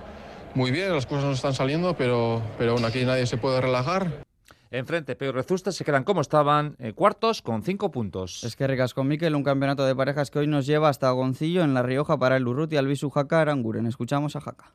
[0.54, 4.24] muy bien, las cosas nos están saliendo, pero, pero bueno, aquí nadie se puede relajar.
[4.72, 8.44] Enfrente, Peo y Rezusta se quedan como estaban, eh, cuartos con cinco puntos.
[8.44, 11.64] Es que ricas con Miquel, un campeonato de parejas que hoy nos lleva hasta Goncillo
[11.64, 13.86] en La Rioja para el Urruti, Albisu, Jaca, Aranguren.
[13.86, 14.70] Escuchamos a Jaca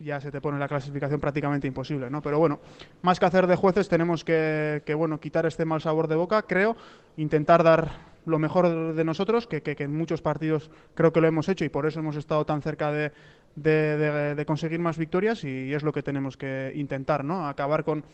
[0.00, 2.20] ya se te pone la clasificación prácticamente imposible, ¿no?
[2.20, 2.60] Pero bueno,
[3.02, 6.42] más que hacer de jueces tenemos que, que bueno, quitar este mal sabor de boca,
[6.42, 6.76] creo,
[7.16, 7.90] intentar dar
[8.26, 11.64] lo mejor de nosotros, que, que, que, en muchos partidos creo que lo hemos hecho
[11.64, 13.12] y por eso hemos estado tan cerca de,
[13.56, 17.48] de, de, de conseguir más victorias y, es lo que tenemos que intentar, ¿no?
[17.48, 18.04] Acabar con,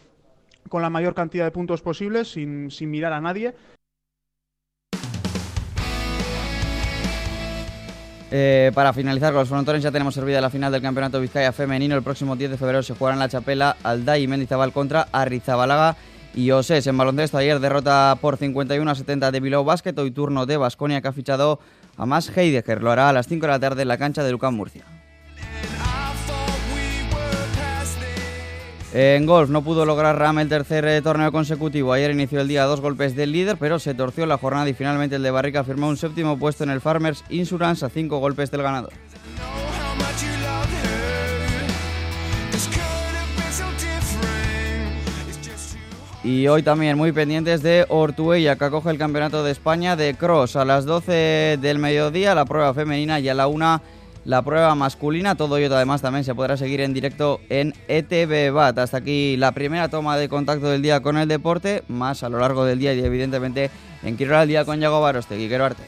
[0.68, 3.54] con la mayor cantidad de puntos posibles sin, sin mirar a nadie
[8.32, 11.96] Eh, para finalizar con los frontones ya tenemos servida la final del Campeonato Vizcaya Femenino.
[11.96, 15.96] El próximo 10 de febrero se jugará en la Chapela Alday y Mendizabal contra Arrizabalaga
[16.34, 16.86] y Osés.
[16.86, 19.98] En baloncesto ayer derrota por 51 a 70 de Bilbao Basket.
[19.98, 21.58] Hoy turno de Basconia que ha fichado
[21.96, 22.82] a Mas Heidegger.
[22.82, 24.99] Lo hará a las 5 de la tarde en la cancha de Lucán Murcia.
[28.92, 31.92] En golf no pudo lograr Ram el tercer eh, torneo consecutivo.
[31.92, 34.74] Ayer inició el día a dos golpes del líder, pero se torció la jornada y
[34.74, 38.50] finalmente el de Barrica firmó un séptimo puesto en el Farmers Insurance a cinco golpes
[38.50, 38.92] del ganador.
[46.24, 50.56] Y hoy también muy pendientes de Ortuella, que acoge el Campeonato de España de Cross.
[50.56, 53.82] A las 12 del mediodía la prueba femenina y a la 1
[54.24, 55.34] la prueba masculina.
[55.34, 58.78] Todo ello además también se podrá seguir en directo en ETV BAT.
[58.78, 62.38] Hasta aquí la primera toma de contacto del día con el deporte, más a lo
[62.38, 63.70] largo del día y evidentemente
[64.02, 65.48] en Quiero al día con Yago Barostegui.
[65.48, 65.84] Quiero arte.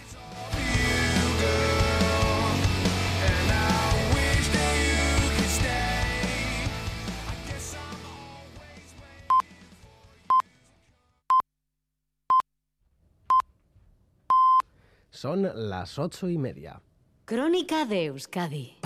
[15.11, 16.81] Son las ocho y media.
[17.33, 18.82] Crónica de Euskadi.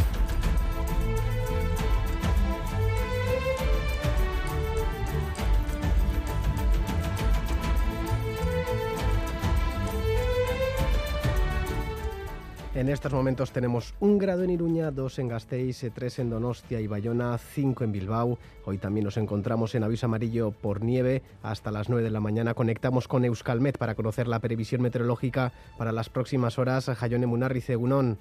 [12.76, 16.86] En estos momentos tenemos un grado en Iruña, dos en Gasteiz, tres en Donostia y
[16.86, 18.38] Bayona, cinco en Bilbao.
[18.66, 22.52] Hoy también nos encontramos en aviso amarillo por nieve hasta las 9 de la mañana.
[22.52, 26.84] Conectamos con Euskalmet para conocer la previsión meteorológica para las próximas horas.
[26.84, 28.18] Jayone Munarrice, Unón.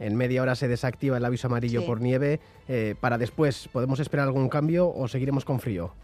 [0.00, 1.86] En media hora se desactiva el aviso amarillo Sí.
[1.86, 2.40] por nieve.
[2.68, 5.94] Eh, para después, ¿podemos esperar algún cambio o seguiremos con frío?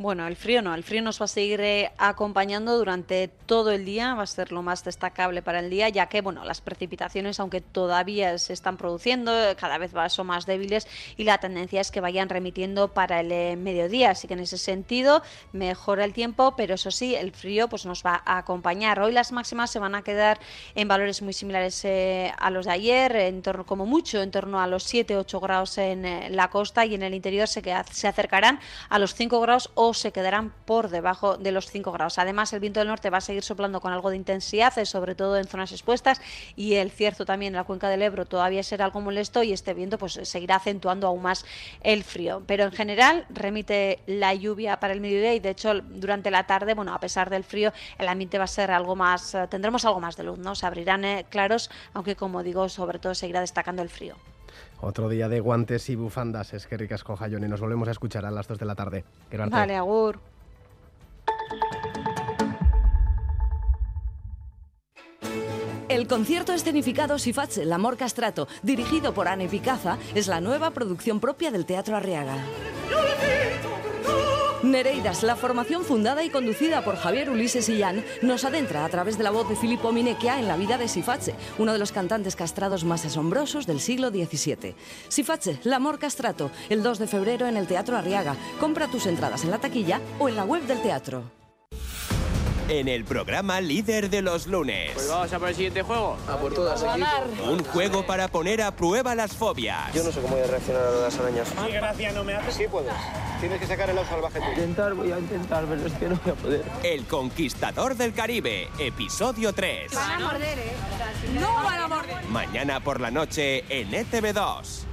[0.00, 3.84] Bueno, el frío no, el frío nos va a seguir eh, acompañando durante todo el
[3.84, 7.40] día, va a ser lo más destacable para el día, ya que bueno, las precipitaciones,
[7.40, 11.90] aunque todavía se están produciendo, eh, cada vez son más débiles y la tendencia es
[11.90, 15.20] que vayan remitiendo para el eh, mediodía, así que en ese sentido
[15.52, 19.00] mejora el tiempo, pero eso sí, el frío pues nos va a acompañar.
[19.00, 20.38] Hoy las máximas se van a quedar
[20.76, 24.68] en valores muy similares a los de ayer, en torno como mucho, en torno a
[24.68, 29.16] los 7-8 grados en la costa y en el interior se, se acercarán a los
[29.16, 32.18] 5 grados o se quedarán por debajo de los 5 grados.
[32.18, 35.14] Además, el viento del norte va a seguir soplando con algo de intensidad, eh, sobre
[35.14, 36.20] todo en zonas expuestas,
[36.56, 39.74] y el cierzo también en la cuenca del Ebro todavía será algo molesto y este
[39.74, 41.44] viento pues seguirá acentuando aún más
[41.82, 42.42] el frío.
[42.46, 46.74] Pero en general remite la lluvia para el mediodía y de hecho durante la tarde,
[46.74, 50.00] bueno, a pesar del frío, el ambiente va a ser algo más, eh, tendremos algo
[50.00, 50.54] más de luz, ¿no?
[50.54, 54.16] Se abrirán eh, claros, aunque como digo, sobre todo seguirá destacando el frío.
[54.80, 56.54] Otro día de guantes y bufandas.
[56.54, 57.48] Es que ricas con Jayone.
[57.48, 59.04] Nos volvemos a escuchar a las 2 de la tarde.
[59.28, 59.56] Quiero arte.
[59.56, 60.20] Vale, agur.
[65.88, 71.18] El concierto escenificado Sifatse, el amor castrato, dirigido por Anne Picaza, es la nueva producción
[71.18, 72.36] propia del Teatro Arriaga.
[74.70, 79.24] Nereidas, la formación fundada y conducida por Javier Ulises Illán, nos adentra a través de
[79.24, 82.84] la voz de Filippo Minecchia en la vida de Sifatse, uno de los cantantes castrados
[82.84, 84.74] más asombrosos del siglo XVII.
[85.08, 88.36] Sifatse, el amor castrato, el 2 de febrero en el Teatro Arriaga.
[88.60, 91.37] Compra tus entradas en la taquilla o en la web del teatro.
[92.68, 94.90] En el programa líder de los lunes.
[94.92, 96.18] Pues vamos a por el siguiente juego.
[96.28, 96.84] A por todas,
[97.48, 99.90] Un juego para poner a prueba las fobias.
[99.94, 101.48] Yo no sé cómo voy a reaccionar a las arañas.
[101.66, 102.52] ¿Qué gracia no me hace?
[102.52, 102.92] Sí puedes.
[103.40, 104.48] Tienes que sacar el lado salvaje tú.
[104.50, 106.64] Intentar, voy a intentar, pero es que no voy a poder.
[106.82, 109.94] El Conquistador del Caribe, episodio 3.
[109.94, 110.72] Van a morder, ¿eh?
[111.40, 112.24] No van a morder.
[112.28, 114.84] Mañana por la noche en E ETV2.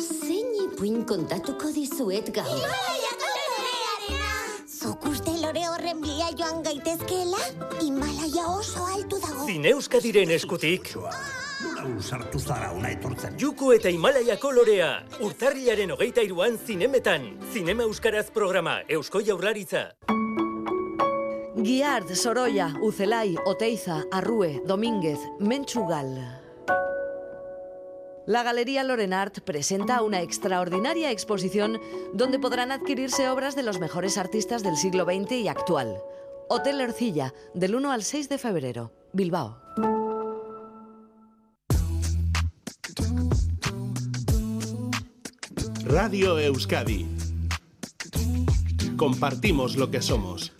[0.00, 2.70] Zein ipuin kontatuko dizuet gaur.
[4.84, 7.38] Zuk uste lore horren bila joan gaitezkeela?
[7.80, 9.46] Himalaia oso altu dago.
[9.48, 10.90] Zineuskadiren eskutik.
[12.04, 13.38] Sartu zara una etortzen.
[13.40, 14.90] Juku eta Himalaya kolorea.
[15.24, 17.30] Urtarriaren hogeita iruan zinemetan.
[17.54, 18.82] Zinema Euskaraz programa.
[18.88, 19.86] Eusko Jaurlaritza.
[21.56, 26.33] Guiard, Sorolla, Ucelay, Oteiza, Arrue, Domínguez, Menchugal.
[28.26, 31.78] La Galería Lorenart presenta una extraordinaria exposición
[32.14, 35.98] donde podrán adquirirse obras de los mejores artistas del siglo XX y actual.
[36.48, 39.60] Hotel Ercilla, del 1 al 6 de febrero, Bilbao.
[45.84, 47.06] Radio Euskadi.
[48.96, 50.54] Compartimos lo que somos.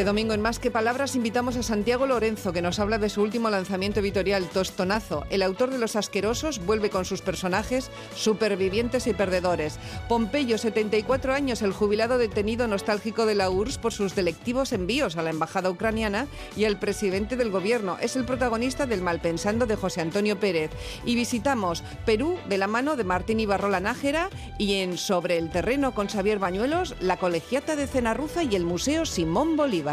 [0.00, 3.20] Este domingo en Más que Palabras invitamos a Santiago Lorenzo, que nos habla de su
[3.20, 5.26] último lanzamiento editorial, Tostonazo.
[5.28, 9.78] El autor de Los Asquerosos vuelve con sus personajes supervivientes y perdedores.
[10.08, 15.22] Pompeyo, 74 años, el jubilado detenido nostálgico de la URSS por sus delictivos envíos a
[15.22, 17.98] la embajada ucraniana y al presidente del gobierno.
[18.00, 20.70] Es el protagonista del Malpensando de José Antonio Pérez.
[21.04, 25.92] Y visitamos Perú de la mano de Martín Ibarrola Nájera y en Sobre el Terreno
[25.92, 29.89] con Xavier Bañuelos, la Colegiata de Cenarruza y el Museo Simón Bolívar.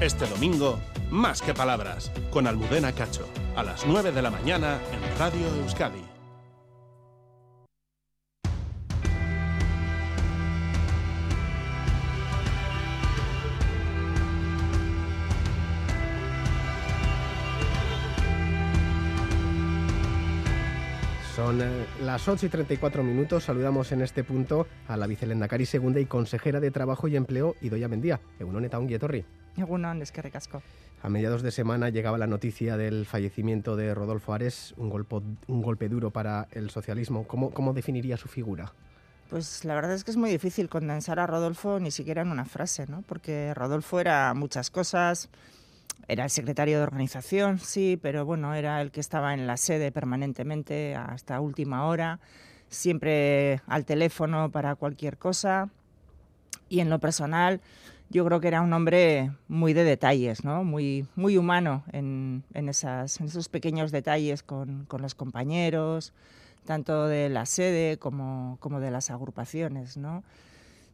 [0.00, 0.78] Este domingo,
[1.10, 3.26] más que palabras, con Almudena Cacho,
[3.56, 6.13] a las 9 de la mañana en Radio Euskadi.
[21.44, 23.44] Son eh, las 8 y 34 minutos.
[23.44, 27.86] Saludamos en este punto a la vicelendacari segunda y consejera de Trabajo y Empleo, Idoia
[27.86, 28.18] Mendía.
[28.40, 29.26] Egunon eta ongi etorri.
[29.58, 30.62] Egunon, eskerrik asko.
[31.02, 35.60] A mediados de semana llegaba la noticia del fallecimiento de Rodolfo Ares, un, golpe, un
[35.60, 37.26] golpe duro para el socialismo.
[37.26, 38.72] ¿Cómo, ¿Cómo definiría su figura?
[39.28, 42.46] Pues la verdad es que es muy difícil condensar a Rodolfo ni siquiera en una
[42.46, 43.02] frase, ¿no?
[43.02, 45.28] Porque Rodolfo era muchas cosas,
[46.08, 49.92] era el secretario de organización, sí, pero bueno, era el que estaba en la sede
[49.92, 52.20] permanentemente hasta última hora,
[52.68, 55.70] siempre al teléfono para cualquier cosa.
[56.68, 57.60] Y en lo personal,
[58.10, 60.64] yo creo que era un hombre muy de detalles, ¿no?
[60.64, 66.12] muy, muy humano en, en, esas, en esos pequeños detalles con, con, los compañeros,
[66.64, 69.96] tanto de la sede como, como de las agrupaciones.
[69.96, 70.22] ¿no?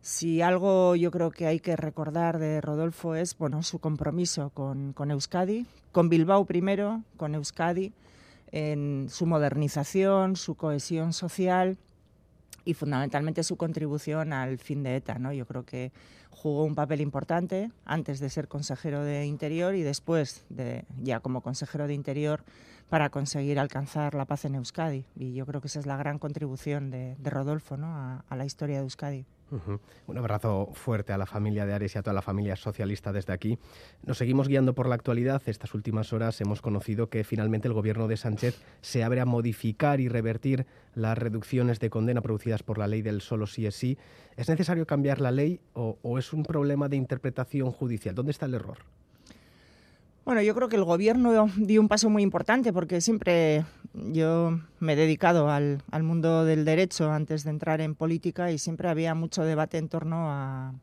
[0.03, 4.94] Si algo yo creo que hay que recordar de Rodolfo es bueno, su compromiso con,
[5.11, 7.92] Euskadi, con Bilbao primero, con Euskadi,
[8.51, 11.76] en su modernización, su cohesión social
[12.64, 15.18] y fundamentalmente su contribución al fin de ETA.
[15.18, 15.34] ¿no?
[15.34, 15.92] Yo creo que
[16.30, 21.42] jugó un papel importante antes de ser consejero de Interior y después de ya como
[21.42, 22.42] consejero de Interior
[22.88, 25.05] para conseguir alcanzar la paz en Euskadi.
[25.14, 28.82] Y yo creo que esa es la gran contribución de, Rodolfo a la historia de
[28.84, 29.26] Euskadi.
[30.07, 33.32] Un abrazo fuerte a la familia de Ares y a toda la familia socialista desde
[33.32, 33.59] aquí.
[34.05, 35.42] Nos seguimos guiando por la actualidad.
[35.46, 40.01] Estas últimas horas hemos conocido que finalmente el gobierno de Sánchez se abre a modificar
[40.01, 43.98] y revertir las reducciones de condena producidas por la ley del solo sí es sí.
[44.36, 48.14] ¿Es necesario cambiar la ley o es un problema de interpretación judicial?
[48.14, 48.78] ¿Dónde está el error?
[50.25, 53.64] Bueno, yo creo que el gobierno dio un paso muy importante porque siempre
[53.95, 58.59] yo me he dedicado al, al, mundo del derecho antes de entrar en política y
[58.59, 60.75] siempre había mucho debate en torno a,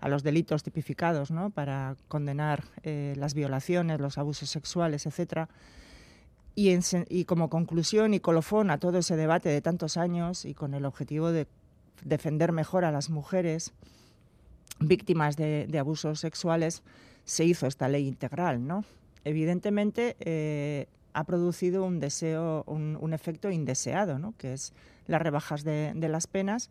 [0.00, 1.50] a los delitos tipificados ¿no?
[1.50, 5.48] para condenar eh, las violaciones, los abusos sexuales, etcétera.
[6.54, 10.86] Y, como conclusión y colofón a todo ese debate de tantos años y con el
[10.86, 11.46] objetivo de
[12.02, 13.72] defender mejor a las mujeres
[14.80, 16.82] víctimas de abusos sexuales,
[17.28, 18.84] se hizo esta ley integral, ¿no?
[19.22, 24.34] Evidentemente eh, ha producido un deseo, un, efecto indeseado, ¿no?
[24.38, 24.72] Que es
[25.06, 26.70] las rebajas de, las penas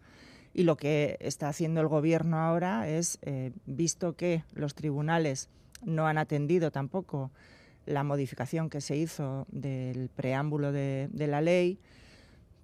[0.56, 5.50] y lo que está haciendo el gobierno ahora es, eh, visto que los tribunales
[5.84, 7.30] no han atendido tampoco
[7.86, 11.78] la modificación que se hizo del preámbulo de, la ley,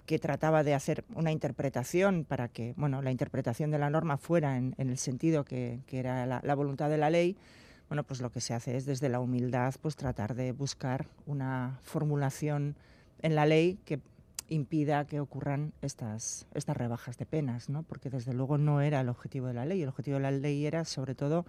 [0.08, 4.58] que trataba de hacer una interpretación para que, bueno, la interpretación de la norma fuera
[4.58, 7.38] en, el sentido que, era la voluntad de la ley,
[7.90, 11.80] bueno, pues lo que se hace es desde la humildad pues tratar de buscar una
[11.84, 12.76] formulación
[13.22, 14.00] en la ley que
[14.50, 17.84] impida que ocurran estas, estas rebajas de penas, ¿no?
[17.84, 19.82] porque desde luego no era el objetivo de la ley.
[19.82, 21.46] El objetivo de la ley era sobre todo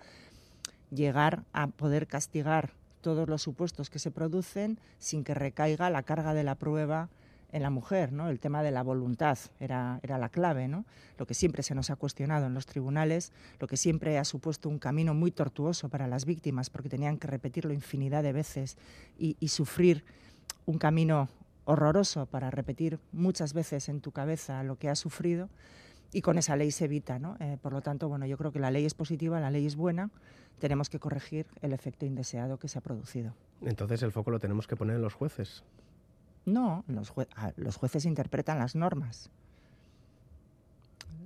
[0.90, 6.34] llegar a poder castigar todos los supuestos que se producen sin que recaiga la carga
[6.34, 7.10] de la prueba
[7.54, 8.28] en la mujer, ¿no?
[8.28, 10.84] El tema de la voluntad era, era la clave, ¿no?
[11.16, 14.68] Lo que siempre se nos ha cuestionado en los tribunales, lo que siempre ha supuesto
[14.68, 18.76] un camino muy tortuoso para las víctimas, porque tenían que repetirlo infinidad de veces
[19.16, 20.04] y, sufrir
[20.66, 21.28] un camino
[21.64, 25.48] horroroso para repetir muchas veces en tu cabeza lo que has sufrido
[26.12, 27.36] y con esa ley se evita, ¿no?
[27.38, 29.76] Eh, por lo tanto, bueno, yo creo que la ley es positiva, la ley es
[29.76, 30.10] buena,
[30.58, 33.32] tenemos que corregir el efecto indeseado que se ha producido.
[33.62, 35.62] Entonces el foco lo tenemos que poner en los jueces.
[36.46, 37.26] No, los, jue
[37.56, 39.30] los, jueces interpretan las normas.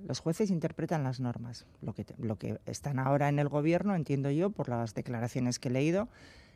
[0.07, 1.65] Los jueces interpretan las normas.
[1.81, 5.67] Lo que, lo que están ahora en el gobierno, entiendo yo, por las declaraciones que
[5.67, 6.07] he leído,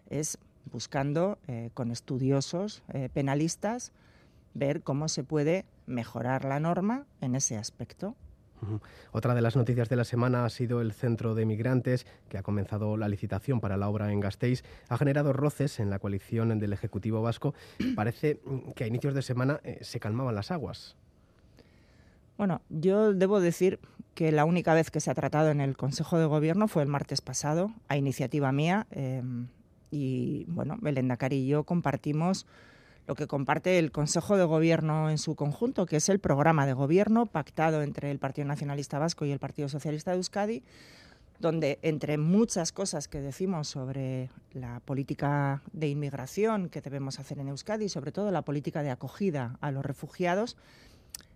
[0.09, 0.38] es
[0.72, 3.91] buscando eh, con estudiosos eh, penalistas
[4.53, 8.16] ver cómo se puede mejorar la norma en ese aspecto.
[9.11, 12.43] Otra de las noticias de la semana ha sido el Centro de Migrantes, que ha
[12.43, 14.64] comenzado la licitación para la obra en Gasteiz.
[14.89, 17.53] Ha generado roces en la coalición del Ejecutivo Vasco.
[17.95, 18.39] Parece
[18.76, 20.95] que a inicios de semana eh, se calmaban las aguas.
[22.38, 23.80] Bueno, yo debo decir
[24.16, 26.89] que la única vez que se ha tratado en el Consejo de Gobierno fue el
[26.89, 28.88] martes pasado, a iniciativa mía.
[28.91, 29.22] Eh,
[29.91, 32.47] y bueno, Belendacari y yo compartimos
[33.08, 36.74] lo que comparte el Consejo de Gobierno en su conjunto, que es el programa de
[36.74, 40.64] gobierno pactado entre el Partido Nacionalista Vasco y el Partido Socialista de Euskadi,
[41.39, 47.49] donde entre muchas cosas que decimos sobre la política de inmigración que debemos hacer en
[47.49, 50.56] Euskadi, sobre todo la política de acogida a los refugiados,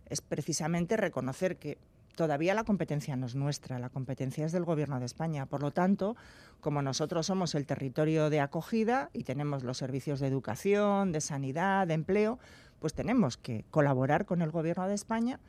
[0.10, 1.78] es precisamente reconocer que
[2.18, 5.46] todavía la competencia no es nuestra, la competencia es del Gobierno de España.
[5.46, 6.18] Por lo tanto,
[6.60, 11.86] como nosotros somos el territorio de acogida y tenemos los servicios de educación, de sanidad,
[11.86, 12.40] de empleo,
[12.80, 15.40] pues tenemos que colaborar con el Gobierno de España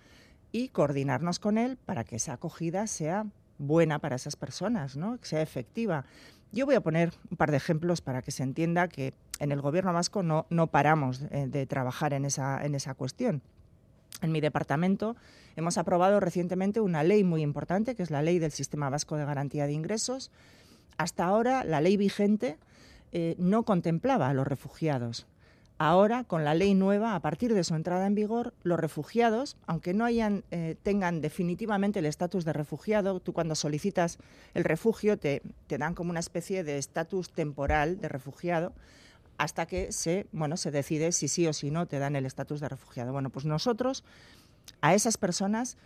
[0.52, 5.18] y coordinarnos con él para que esa acogida sea buena para esas personas, ¿no?
[5.18, 6.04] que sea efectiva.
[6.52, 9.62] Yo voy a poner un par de ejemplos para que se entienda que en el
[9.62, 13.42] gobierno vasco no, no paramos de, trabajar en esa, en esa cuestión.
[14.20, 15.16] En mi departamento
[15.56, 19.24] hemos aprobado recientemente una ley muy importante, que es la ley del Sistema Vasco de
[19.24, 20.30] Garantía de Ingresos.
[20.96, 22.58] Hasta ahora, la ley vigente
[23.12, 25.26] eh, no contemplaba a los refugiados.
[25.80, 29.94] Ahora, con la ley nueva, a partir de su entrada en vigor, los refugiados, aunque
[29.94, 34.18] no hayan, eh, tengan definitivamente el estatus de refugiado, tú cuando solicitas
[34.54, 38.72] el refugio te, te dan como una especie de estatus temporal de refugiado
[39.38, 42.60] hasta que se, bueno, se decide si sí o si no te dan el estatus
[42.60, 43.12] de refugiado.
[43.12, 44.04] Bueno, pues nosotros
[44.80, 45.76] a esas personas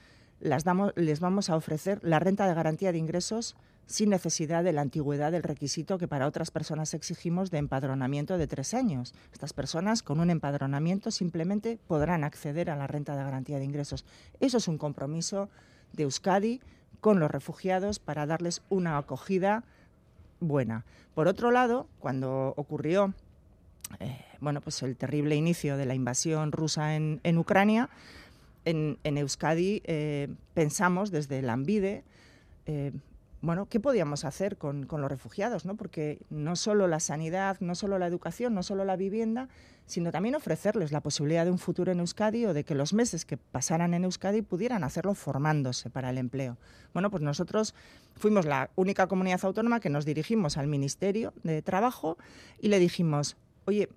[0.40, 3.54] las damos, les vamos a ofrecer la renta de garantía de ingresos
[3.86, 8.46] sin necesidad de la antigüedad del requisito que para otras personas exigimos de empadronamiento de
[8.46, 9.14] tres años.
[9.32, 14.04] Estas personas con un empadronamiento simplemente podrán acceder a la renta de garantía de ingresos.
[14.40, 15.50] Eso es un compromiso
[15.92, 16.60] de Euskadi
[17.00, 19.64] con los refugiados para darles una acogida
[20.40, 20.84] buena.
[21.14, 23.12] Por otro lado, cuando ocurrió
[24.00, 27.88] eh, bueno, pues el terrible inicio de la invasión rusa en, Ucrania,
[28.64, 32.04] en, Euskadi eh, pensamos desde el AMBIDE
[32.66, 32.92] eh,
[33.42, 35.64] bueno, ¿qué podíamos hacer con, los refugiados?
[35.64, 35.74] ¿no?
[35.74, 39.48] Porque no solo la sanidad, no solo la educación, no solo la vivienda,
[39.84, 43.24] sino también ofrecerles la posibilidad de un futuro en Euskadi o de que los meses
[43.24, 46.56] que pasaran en Euskadi pudieran hacerlo formándose para el empleo.
[46.94, 47.74] Bueno, pues nosotros
[48.14, 52.18] fuimos la única comunidad autónoma que nos dirigimos al Ministerio de Trabajo
[52.60, 53.88] y le dijimos, oye,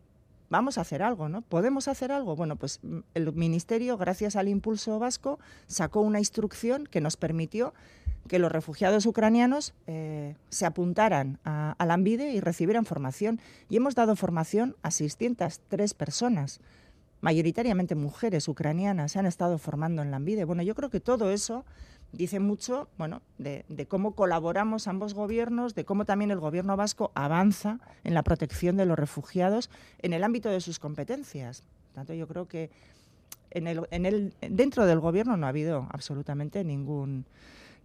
[0.49, 1.41] vamos a hacer algo, ¿no?
[1.41, 2.35] ¿Podemos hacer algo?
[2.35, 7.73] Bueno, pues mm, el Ministerio, gracias al impulso vasco, sacó una instrucción que nos permitió
[8.27, 13.39] que los refugiados ucranianos eh, se apuntaran a, la AMBIDE y recibieran formación.
[13.69, 16.59] Y hemos dado formación a 603 personas,
[17.21, 20.45] mayoritariamente mujeres ucranianas, se han estado formando en la AMBIDE.
[20.45, 21.65] Bueno, yo creo que todo eso
[22.11, 27.79] dice mucho bueno, de, cómo colaboramos ambos gobiernos, de cómo también el gobierno vasco avanza
[28.03, 29.69] en la protección de los refugiados
[30.01, 31.63] en el ámbito de sus competencias.
[31.93, 32.69] Tanto, yo creo que
[33.51, 37.25] en el, en el, dentro del gobierno no ha habido absolutamente ningún,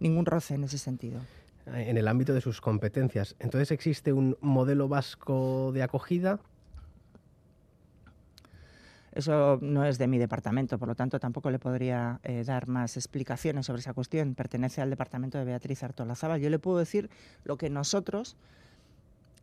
[0.01, 1.21] ningún roce en ese sentido.
[1.67, 3.37] En el ámbito de sus competencias.
[3.39, 6.41] Entonces, ¿existe un modelo vasco de acogida?
[9.13, 12.97] Eso no es de mi departamento, por lo tanto tampoco le podría eh, dar más
[12.97, 14.35] explicaciones sobre esa cuestión.
[14.35, 16.41] Pertenece al departamento de Beatriz Artolazábal.
[16.41, 17.11] Yo le puedo decir
[17.45, 18.37] lo que nosotros,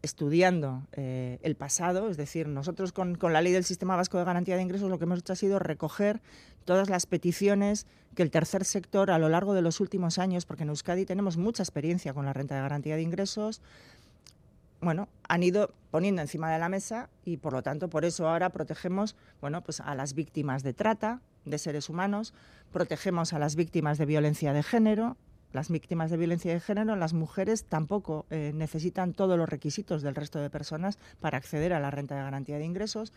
[0.02, 4.24] estudiando eh, el pasado, es decir, nosotros con, con, la ley del Sistema Vasco de
[4.24, 6.22] Garantía de Ingresos lo que hemos hecho ha sido recoger
[6.64, 10.64] todas las peticiones que el tercer sector a lo largo de los últimos años, porque
[10.64, 13.62] en Euskadi tenemos mucha experiencia con la renta de garantía de ingresos,
[14.82, 18.50] bueno, han ido poniendo encima de la mesa y por lo tanto por eso ahora
[18.50, 22.34] protegemos, bueno, pues a las víctimas de trata de seres humanos,
[22.72, 25.18] protegemos a las víctimas de violencia de género,
[25.54, 30.14] las víctimas de violencia de género, las mujeres tampoco eh, necesitan todos los requisitos del
[30.14, 33.14] resto de personas para acceder a la renta de garantía de ingresos.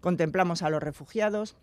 [0.00, 1.56] Contemplamos a los refugiados,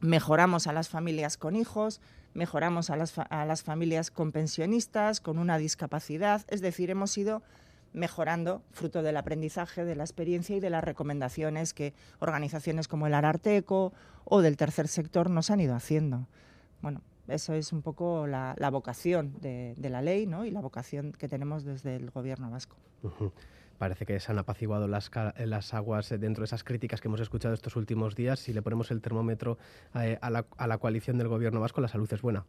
[0.00, 2.00] mejoramos a las familias con hijos,
[2.34, 7.42] mejoramos a las, a las familias con pensionistas, con una discapacidad, es decir, hemos ido
[7.92, 13.14] mejorando fruto del aprendizaje, de la experiencia y de las recomendaciones que organizaciones como el
[13.14, 13.92] Ararteco
[14.24, 16.26] o del tercer sector nos han ido haciendo.
[16.80, 20.44] Bueno, eso es un poco la, vocación de, la ley ¿no?
[20.44, 22.76] y la vocación que tenemos desde el gobierno vasco.
[23.78, 25.10] Parece que se han apaciguado las,
[25.44, 28.38] las, aguas dentro de esas críticas que hemos escuchado estos últimos días.
[28.38, 29.58] Si le ponemos el termómetro
[29.94, 32.44] eh, a, la, a la coalición del gobierno vasco, la salud es buena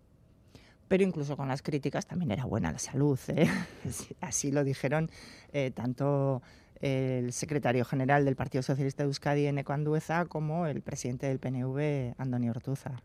[0.94, 3.20] pero incluso con las críticas también era buena la salud.
[3.30, 3.50] ¿eh?
[4.22, 5.10] Así lo dijeron
[5.52, 6.44] eh, tanto
[6.82, 12.14] el secretario general del Partido Socialista de Euskadi, Eneco Andueza, como el presidente del PNV,
[12.20, 13.02] Antonio Ortuza.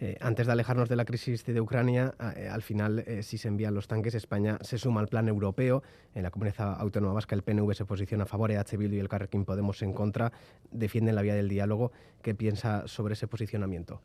[0.00, 2.16] Eh, antes de alejarnos de la crisis de Ucrania,
[2.50, 5.84] al final, si se envían los tanques, España se suma al plan europeo.
[6.16, 9.08] En la comunidad autónoma vasca, el PNV se posiciona a favor, EH Bildu y el
[9.08, 10.32] Carrequín Podemos en contra,
[10.72, 11.92] defienden la vía del diálogo.
[12.22, 14.00] ¿Qué piensa sobre ese posicionamiento?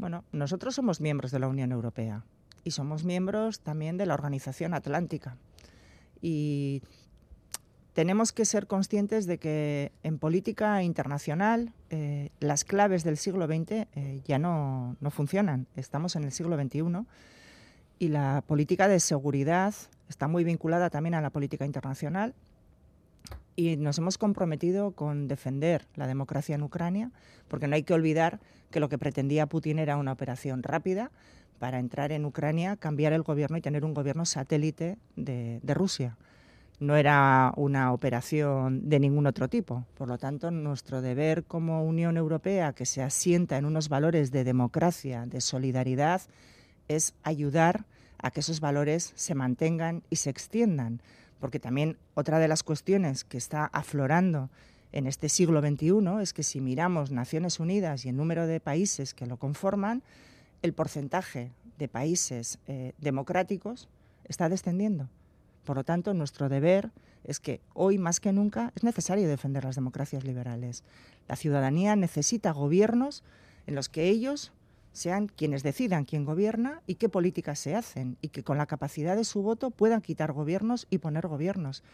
[0.00, 2.24] Bueno, nosotros somos miembros de la Unión Europea
[2.64, 5.36] y somos miembros también de la Organización Atlántica.
[6.22, 6.82] Y
[7.92, 13.70] tenemos que ser conscientes de que en política internacional eh, las claves del siglo XX
[13.70, 15.66] eh, ya no, no, funcionan.
[15.76, 17.04] Estamos en el siglo XXI
[17.98, 19.74] y la política de seguridad
[20.08, 22.34] está muy vinculada también a la política internacional
[23.54, 27.10] y nos hemos comprometido con defender la democracia en Ucrania,
[27.48, 28.40] porque no hay que olvidar
[28.70, 31.10] que lo que pretendía Putin era una operación rápida
[31.58, 36.16] para entrar en Ucrania, cambiar el gobierno y tener un gobierno satélite de, Rusia.
[36.78, 39.84] No era una operación de ningún otro tipo.
[39.94, 44.44] Por lo tanto, nuestro deber como Unión Europea, que se asienta en unos valores de
[44.44, 46.22] democracia, de solidaridad,
[46.88, 47.84] es ayudar
[48.16, 51.02] a que esos valores se mantengan y se extiendan
[51.40, 54.50] porque también otra de las cuestiones que está aflorando
[54.92, 59.14] en este siglo XXI es que si miramos Naciones Unidas y el número de países
[59.14, 60.02] que lo conforman,
[60.62, 63.88] el porcentaje de países eh, democráticos
[64.24, 65.08] está descendiendo.
[65.64, 66.90] Por lo tanto, nuestro deber
[67.24, 70.82] es que hoy más que nunca es necesario defender las democracias liberales.
[71.28, 73.22] La ciudadanía necesita gobiernos
[73.66, 74.52] en los que ellos
[74.92, 79.16] sean quienes decidan quién gobierna y qué políticas se hacen, y que con la capacidad
[79.16, 81.84] de su voto puedan quitar gobiernos y poner gobiernos.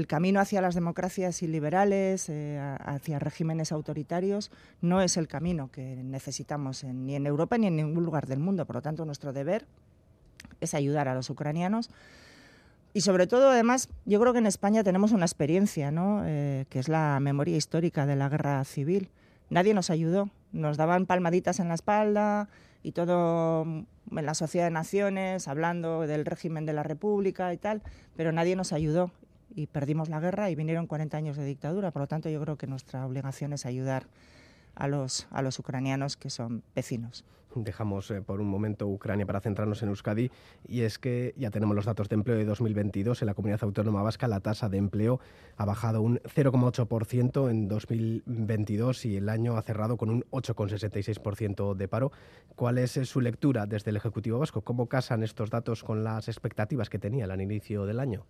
[0.00, 5.96] El camino hacia las democracias iliberales, eh, hacia regímenes autoritarios, no es el camino que
[6.02, 8.64] necesitamos ni en Europa ni en ningún lugar del mundo.
[8.64, 9.66] Por lo tanto, nuestro deber
[10.62, 11.90] es ayudar a los ucranianos.
[12.94, 16.22] Y sobre todo, además, yo creo que en España tenemos una experiencia, ¿no?
[16.24, 19.10] Eh, que es la memoria histórica de la guerra civil.
[19.50, 22.48] Nadie nos ayudó, nos daban palmaditas en la espalda
[22.82, 23.86] y todo en
[24.26, 27.82] la Sociedad de Naciones, hablando del régimen de la República y tal,
[28.16, 29.10] pero nadie nos ayudó
[29.54, 31.90] y perdimos la guerra y vinieron 40 años de dictadura.
[31.90, 34.06] Por lo tanto, yo creo que nuestra obligación es ayudar
[34.74, 37.24] a los, a los ucranianos que son vecinos.
[37.54, 40.30] Dejamos eh, por un momento Ucrania para centrarnos en Euskadi
[40.68, 43.22] y es que ya tenemos los datos de empleo de 2022.
[43.22, 45.18] En la comunidad autónoma vasca la tasa de empleo
[45.56, 51.88] ha bajado un 0,8% en 2022 y el año ha cerrado con un 8,66% de
[51.88, 52.12] paro.
[52.54, 54.60] ¿Cuál es eh, su lectura desde el Ejecutivo Vasco?
[54.60, 58.26] ¿Cómo casan estos datos con las expectativas que tenía al inicio del año?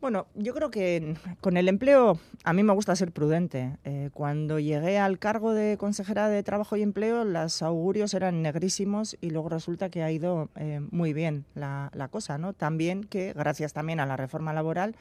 [0.00, 3.76] Bueno, yo creo que con el empleo a mí me gusta ser prudente.
[3.82, 9.16] Eh, cuando llegué al cargo de consejera de Trabajo y Empleo, los augurios eran negrísimos
[9.20, 12.52] y luego resulta que ha ido eh, muy bien la, cosa, ¿no?
[12.52, 14.94] También que, gracias también a la reforma laboral,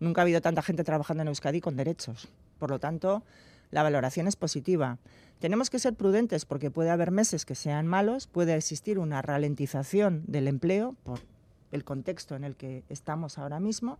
[0.00, 2.28] nunca ha habido tanta gente trabajando en Euskadi con derechos.
[2.58, 3.22] Por lo tanto,
[3.70, 4.98] la valoración es positiva.
[5.38, 10.24] Tenemos que ser prudentes porque puede haber meses que sean malos, puede existir una ralentización
[10.26, 11.20] del empleo por
[11.70, 13.98] el contexto en el que estamos ahora mismo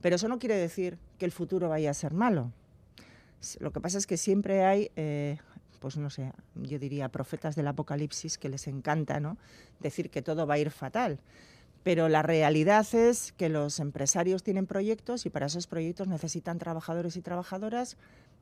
[0.00, 2.52] pero eso no quiere decir que el futuro vaya a ser malo.
[3.60, 5.38] Lo que pasa es que siempre hay, eh,
[5.80, 9.36] pues no sé, yo diría profetas del apocalipsis que les encanta ¿no?
[9.80, 11.20] decir que todo va a ir fatal.
[11.84, 17.16] Pero la realidad es que los empresarios tienen proyectos y para esos proyectos necesitan trabajadores
[17.16, 17.96] y trabajadoras.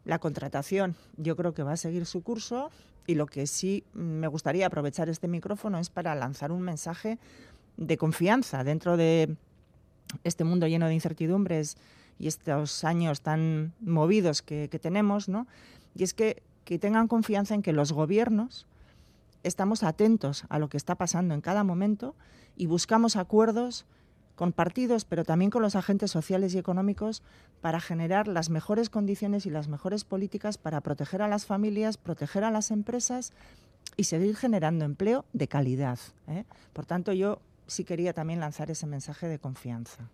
[0.05, 2.71] La contratación yo creo que va a seguir su curso
[3.07, 7.19] y lo que sí me gustaría aprovechar este micrófono es para lanzar un mensaje
[7.77, 9.37] de confianza dentro de
[10.25, 11.77] este mundo lleno de incertidumbres
[12.19, 15.47] y estos años tan movidos que, tenemos, ¿no?
[15.95, 18.67] Y es que, que tengan confianza en que los gobiernos
[19.43, 22.15] estamos atentos a lo que está pasando en cada momento
[22.57, 23.87] y buscamos acuerdos
[24.35, 27.23] con partidos, pero también con los agentes sociales y económicos
[27.61, 32.45] para generar las mejores condiciones y las mejores políticas para proteger a las familias, proteger
[32.45, 33.33] a las empresas
[33.97, 35.99] y seguir generando empleo de calidad.
[36.29, 36.45] ¿eh?
[36.75, 40.09] Por tanto, yo sí quería también lanzar ese mensaje de confianza.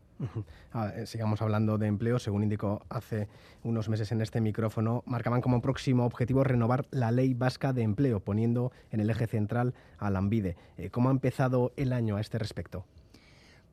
[0.73, 2.19] Ah, eh, sigamos hablando de empleo.
[2.19, 3.29] Según indicó hace
[3.65, 8.21] unos meses en este micrófono, marcaban como próximo objetivo renovar la ley vasca de empleo,
[8.21, 10.57] poniendo en el eje central a la ANVIDE.
[10.79, 12.85] Eh, ¿Cómo ha empezado el año a este respecto?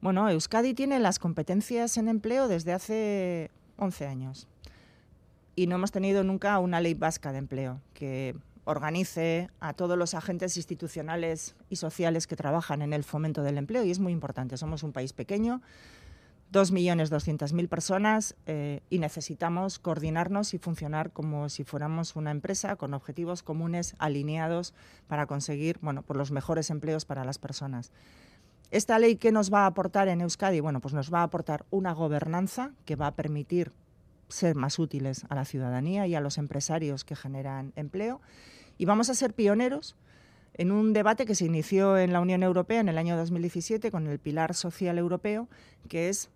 [0.01, 4.47] Bueno, Euskadi tiene las competencias en empleo desde hace 11 años
[5.55, 8.35] y no hemos tenido nunca una ley vasca de empleo que
[8.69, 13.83] organice a todos los agentes institucionales y sociales que trabajan en el fomento del empleo
[13.83, 14.57] y es muy importante.
[14.57, 15.61] Somos un país pequeño,
[16.53, 23.41] 2.200.000 personas eh, y necesitamos coordinarnos y funcionar como si fuéramos una empresa con objetivos
[23.41, 24.75] comunes alineados
[25.07, 27.91] para conseguir bueno, pues los mejores empleos para las personas.
[28.69, 30.59] ¿Esta ley qué nos va a aportar en Euskadi?
[30.59, 33.71] Bueno, pues nos va a aportar una gobernanza que va a permitir
[34.27, 38.21] ser más útiles a la ciudadanía y a los empresarios que generan empleo
[38.79, 39.95] y vamos a ser pioneros
[40.53, 44.07] en un debate que se inició en la Unión Europea en el año 2017 con
[44.07, 45.49] el Pilar Social Europeo,
[45.89, 46.29] que es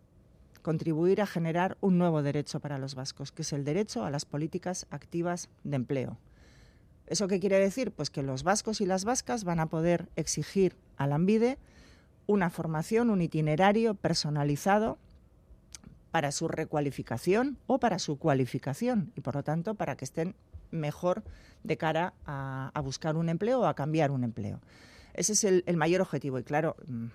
[0.61, 4.25] contribuir a generar un nuevo derecho para los vascos, que es el derecho a las
[4.25, 6.17] políticas activas de empleo.
[7.07, 7.91] ¿Eso qué quiere decir?
[7.91, 11.57] Pues que los vascos y las vascas van a poder exigir al ANVIDE
[12.27, 14.97] una formación, un itinerario personalizado
[16.11, 20.35] para su recualificación o para su cualificación y, por lo tanto, para que estén
[20.73, 21.23] mejor
[21.63, 24.59] de cara a, buscar un empleo o a cambiar un empleo.
[25.13, 27.05] Ese es el, mayor objetivo y claro, mm,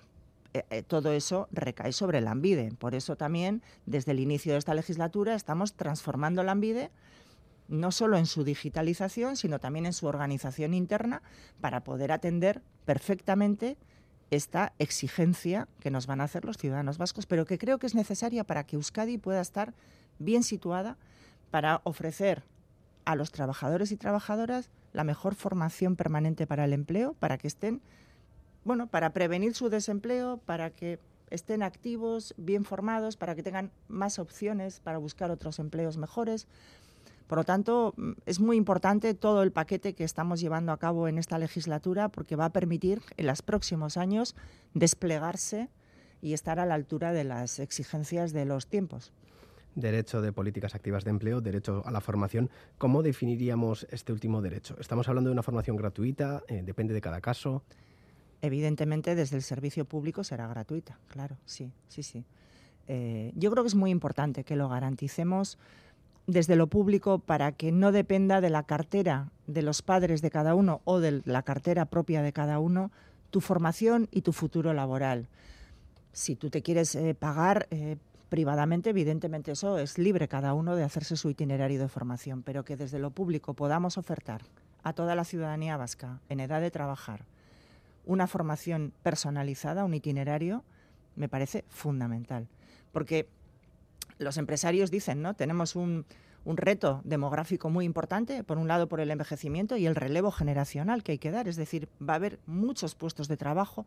[0.55, 2.73] eh, eh, todo eso recae sobre el ANVIDE.
[2.79, 6.91] Por eso también, desde el inicio de esta legislatura, estamos transformando el ANVIDE
[7.69, 11.23] no solo en su digitalización, sino también en su organización interna
[11.61, 13.77] para poder atender perfectamente
[14.31, 17.95] esta exigencia que nos van a hacer los ciudadanos vascos, pero que creo que es
[17.95, 19.75] necesaria para que Euskadi pueda estar
[20.19, 20.97] bien situada
[21.51, 22.43] para ofrecer
[23.09, 27.81] a los trabajadores y trabajadoras la mejor formación permanente para el empleo, para que estén,
[28.65, 30.99] bueno, para prevenir su desempleo, para que
[31.31, 36.49] estén activos, bien formados, para que tengan más opciones para buscar otros empleos mejores.
[37.29, 41.09] Por lo tanto, mm, es muy importante todo el paquete que estamos llevando a cabo
[41.09, 44.37] en esta legislatura porque va a permitir en los próximos años
[44.75, 45.71] desplegarse
[46.21, 49.15] y estar a la altura de las exigencias de los tiempos.
[49.79, 52.51] Derecho de políticas activas de empleo, derecho a la formación.
[52.79, 54.75] ¿Cómo definiríamos este último derecho?
[54.81, 56.43] ¿Estamos hablando de una formación gratuita?
[56.49, 57.63] Eh, ¿Depende de cada caso?
[58.43, 62.25] Evidentemente, desde el servicio público será gratuita, claro, sí, sí, sí.
[62.89, 65.59] Eh, yo creo que es muy importante que lo garanticemos
[66.27, 70.57] desde lo público para que no dependa de la cartera de los padres de cada
[70.57, 72.91] uno o de la cartera propia de cada uno
[73.31, 75.29] tu formación y tu futuro laboral.
[76.13, 77.69] Si tú te quieres eh, pagar
[78.29, 82.77] privadamente, evidentemente eso es libre cada uno de hacerse su itinerario de formación, pero que
[82.77, 84.43] desde lo público podamos ofertar
[84.83, 87.25] a toda la ciudadanía vasca en edad de trabajar
[88.09, 90.65] una formación personalizada, un itinerario,
[91.15, 92.49] me parece fundamental.
[92.91, 93.29] Porque
[94.19, 95.35] los empresarios dicen, ¿no?
[95.35, 96.07] Tenemos un,
[96.45, 101.03] un reto demográfico muy importante, por un lado por el envejecimiento y el relevo generacional
[101.03, 101.49] que hay que dar.
[101.49, 103.85] Es decir, va a haber muchos puestos de trabajo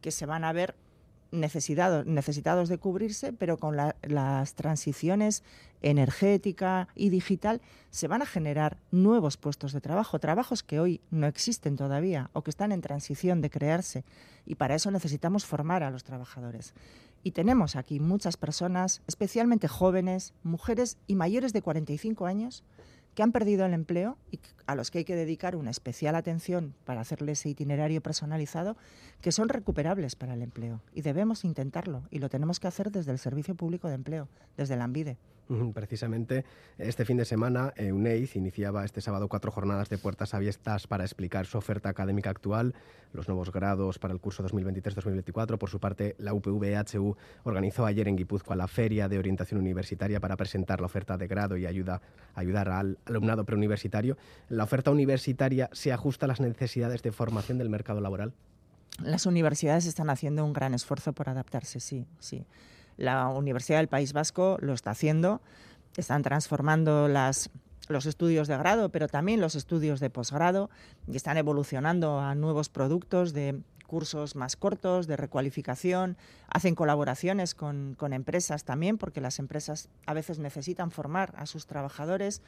[0.00, 0.74] que se van a ver
[1.32, 5.42] necesitados, necesitados de cubrirse, pero con las transiciones
[5.80, 7.60] energética y digital
[7.90, 12.42] se van a generar nuevos puestos de trabajo, trabajos que hoy no existen todavía o
[12.42, 14.04] que están en transición de crearse
[14.46, 16.74] y para eso necesitamos formar a los trabajadores.
[17.24, 22.64] Y tenemos aquí muchas personas, especialmente jóvenes, mujeres y mayores de 45 años,
[23.14, 26.74] que han perdido el empleo y a los que hay que dedicar una especial atención
[26.84, 28.76] para hacerles ese itinerario personalizado,
[29.20, 30.80] que son recuperables para el empleo.
[30.94, 32.02] Y debemos intentarlo.
[32.10, 35.18] Y lo tenemos que hacer desde el Servicio Público de Empleo, desde la ANVIDE.
[35.74, 36.44] Precisamente
[36.78, 41.46] este fin de semana, UNEID iniciaba este sábado cuatro jornadas de puertas abiertas para explicar
[41.46, 42.74] su oferta académica actual,
[43.12, 45.58] los nuevos grados para el curso 2023-2024.
[45.58, 50.36] Por su parte, la UPV-HU organizó ayer en Guipúzcoa la Feria de Orientación Universitaria para
[50.36, 52.00] presentar la oferta de grado y ayuda,
[52.34, 54.16] ayudar al alumnado preuniversitario.
[54.48, 58.32] ¿La oferta universitaria se ajusta a las necesidades de formación del mercado laboral?
[59.02, 62.44] Las universidades están haciendo un gran esfuerzo por adaptarse, sí, sí.
[62.96, 65.40] La Universidad del País Vasco lo está haciendo,
[65.96, 67.50] están transformando las,
[67.88, 70.70] los estudios de grado, pero también los estudios de posgrado,
[71.06, 73.60] y están evolucionando a nuevos productos de
[73.92, 76.16] cursos más cortos, de recualificación,
[76.48, 82.40] hacen colaboraciones con, empresas también, porque las empresas a veces necesitan formar a sus trabajadores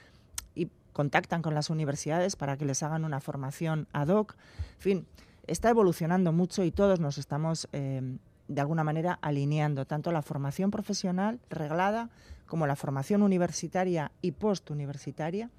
[0.55, 4.37] y contactan con las universidades para que les hagan una formación ad hoc.
[4.77, 5.07] En fin,
[5.47, 8.17] está evolucionando mucho y todos nos estamos eh,
[8.49, 12.11] de alguna manera alineando tanto la formación profesional reglada
[12.47, 15.51] como la formación universitaria y postuniversitaria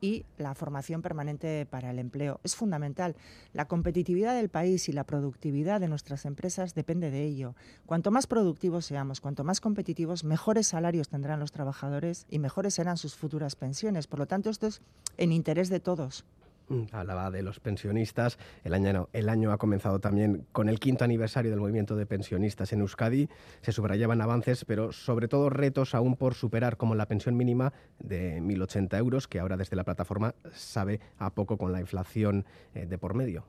[0.00, 2.40] y la formación permanente para el empleo.
[2.42, 3.16] Es fundamental.
[3.52, 7.54] La competitividad del país y la productividad de nuestras empresas depende de ello.
[7.86, 12.96] Cuanto más productivos seamos, cuanto más competitivos, mejores salarios tendrán los trabajadores y mejores serán
[12.96, 14.06] sus futuras pensiones.
[14.06, 14.80] Por lo tanto, esto es
[15.18, 16.24] en interés de todos.
[16.92, 18.38] Hablaba de los pensionistas.
[18.64, 22.72] El año, el año ha comenzado también con el quinto aniversario del movimiento de pensionistas
[22.72, 23.28] en Euskadi.
[23.62, 28.40] Se subrayaban avances, pero sobre todo retos aún por superar, como la pensión mínima de
[28.40, 32.44] 1.080 euros, que ahora desde la plataforma sabe a poco con la inflación
[32.74, 33.44] eh, de por medio.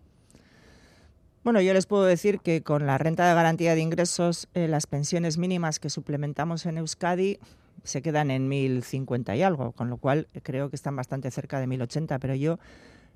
[1.44, 4.86] Bueno, yo les puedo decir que con la renta de garantía de ingresos, eh, las
[4.86, 7.40] pensiones mínimas que suplementamos en Euskadi
[7.84, 11.68] se quedan en 1.050 y algo, con lo cual creo que están bastante cerca de
[11.68, 12.60] 1.080, pero yo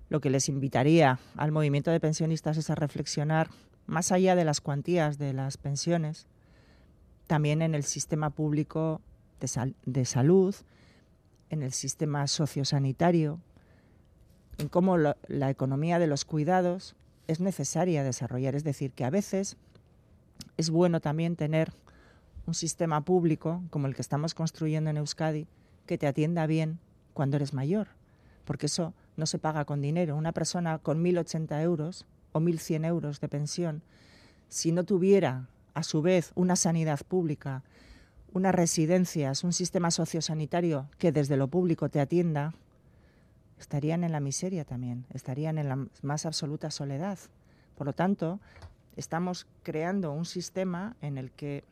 [0.10, 3.50] lo que les invitaría al movimiento de pensionistas es a reflexionar
[3.88, 6.28] más allá de las cuantías de las pensiones,
[7.28, 9.02] también en el sistema público
[9.40, 10.56] de, salud,
[11.50, 13.40] en el sistema sociosanitario,
[14.58, 16.96] en cómo la economía de los cuidados
[17.28, 18.56] es necesaria desarrollar.
[18.56, 19.58] Es decir, que a veces
[20.58, 21.74] es bueno también tener
[22.46, 25.48] un sistema público como el que estamos construyendo en Euskadi
[25.86, 26.80] que te atienda bien
[27.14, 27.88] cuando eres mayor,
[28.46, 30.16] porque eso no se paga con dinero.
[30.16, 33.82] Una persona con 1.080 euros o 1.100 euros de pensión,
[34.50, 37.64] si no tuviera a su vez una sanidad pública,
[38.34, 42.54] unas residencias, un sistema sociosanitario que desde lo público te atienda,
[43.60, 47.18] estarían en la miseria también, estarían en la más absoluta soledad.
[47.78, 48.40] Por lo tanto,
[48.96, 51.64] estamos creando un sistema en el que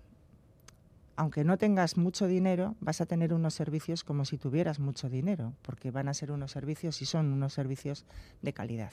[1.15, 5.53] aunque no tengas mucho dinero, vas a tener unos servicios como si tuvieras mucho dinero,
[5.61, 8.05] porque van a ser unos servicios y son unos servicios
[8.41, 8.91] de calidad.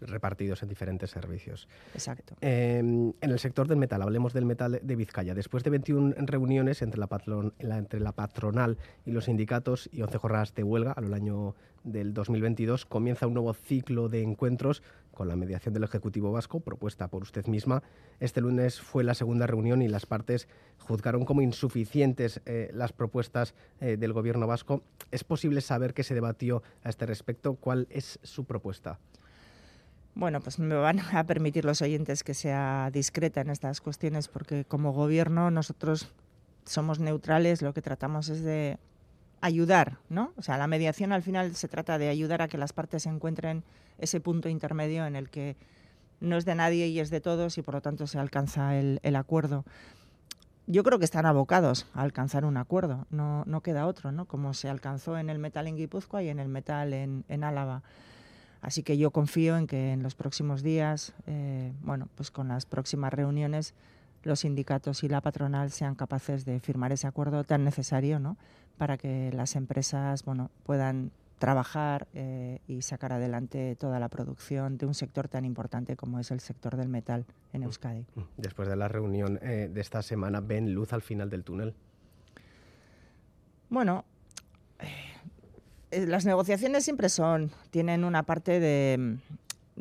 [0.00, 1.68] Repartidos en diferentes servicios.
[1.94, 2.34] Exacto.
[2.40, 5.34] Em, en el sector del metal, hablemos del metal de Vizcaya.
[5.34, 7.08] Después de 21 reuniones entre la,
[7.76, 11.54] entre la patronal y los sindicatos y 11 jornadas de huelga a lo largo
[11.84, 14.82] del 2022 comienza un nuevo ciclo de encuentros
[15.20, 17.82] con la mediación del Ejecutivo Vasco, propuesta por usted misma.
[18.20, 20.48] Este lunes fue la segunda reunión y las partes
[20.78, 24.82] juzgaron como insuficientes eh, las propuestas eh, del Gobierno vasco.
[25.10, 27.56] ¿Es posible saber qué se debatió a este respecto?
[27.56, 28.98] ¿Cuál es su propuesta?
[30.14, 34.64] Bueno, pues me van a permitir los oyentes que sea discreta en estas cuestiones porque
[34.64, 36.14] como gobierno nosotros
[36.64, 38.78] somos neutrales, lo que tratamos es de
[39.40, 40.32] ayudar, ¿no?
[40.36, 43.64] O sea, la mediación al final se trata de ayudar a que las partes encuentren
[43.98, 45.56] ese punto intermedio en el que
[46.20, 49.16] no es de nadie y es de todos y por lo tanto se alcanza el,
[49.16, 49.64] acuerdo.
[50.66, 54.26] Yo creo que están abocados a alcanzar un acuerdo, no, no, queda otro, ¿no?
[54.26, 57.82] Como se alcanzó en el metal en Guipúzcoa y en el metal en, en Álava.
[58.60, 62.66] Así que yo confío en que en los próximos días, eh, bueno, pues con las
[62.66, 63.74] próximas reuniones,
[64.22, 68.36] los sindicatos y la patronal sean capaces de firmar ese acuerdo tan necesario, ¿no?
[68.80, 74.86] Para que las empresas, bueno, puedan trabajar eh, y sacar adelante toda la producción de
[74.86, 77.64] un sector tan importante como es el sector del metal en mm.
[77.64, 78.06] Euskadi.
[78.14, 78.20] Mm.
[78.38, 81.74] Después de la reunión eh, de esta semana, ¿ven luz al final del túnel?
[83.68, 84.06] Bueno,
[85.90, 89.18] eh, las negociaciones siempre son, tienen una parte de,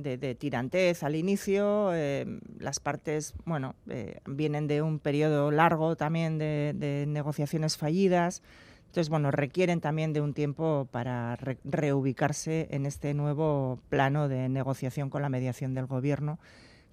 [0.04, 2.26] de, tirantez al inicio, eh,
[2.60, 8.42] las partes, bueno, eh, vienen de un periodo largo también de, negociaciones fallidas,
[8.90, 15.12] entonces, bueno, requieren también de un tiempo para reubicarse en este nuevo plano de negociación
[15.12, 16.40] con la mediación del Gobierno,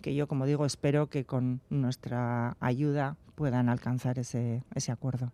[0.02, 5.32] que yo, como digo, espero que con nuestra ayuda puedan alcanzar ese, ese acuerdo.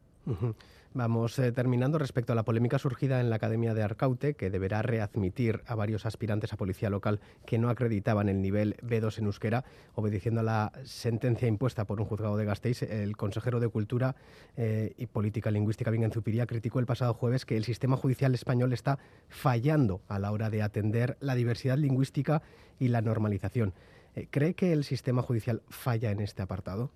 [0.94, 4.82] Vamos eh, terminando respecto a la polémica surgida en la Academia de Arcaute, que deberá
[4.82, 9.64] readmitir a varios aspirantes a policía local que no acreditaban el nivel B2 en euskera,
[9.94, 12.82] obedeciendo a la sentencia impuesta por un juzgado de Gasteiz.
[12.82, 14.16] El consejero de Cultura
[14.58, 18.74] eh, y Política Lingüística, Vingen Zupiría, criticó el pasado jueves que el sistema judicial español
[18.74, 18.98] está
[19.30, 22.42] fallando a la hora de atender la diversidad lingüística
[22.78, 23.72] y la normalización.
[24.14, 26.90] Eh, ¿Cree que el sistema judicial falla en este apartado?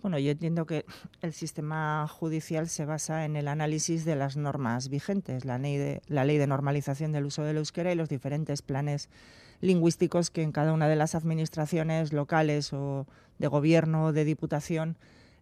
[0.00, 0.84] Bueno, yo entiendo que
[1.22, 6.02] el sistema judicial se basa en el análisis de las normas vigentes, la ley de,
[6.06, 9.08] la ley de normalización del uso del euskera y los diferentes planes
[9.60, 13.06] lingüísticos que en cada una de las administraciones locales o
[13.38, 14.96] de gobierno o de diputación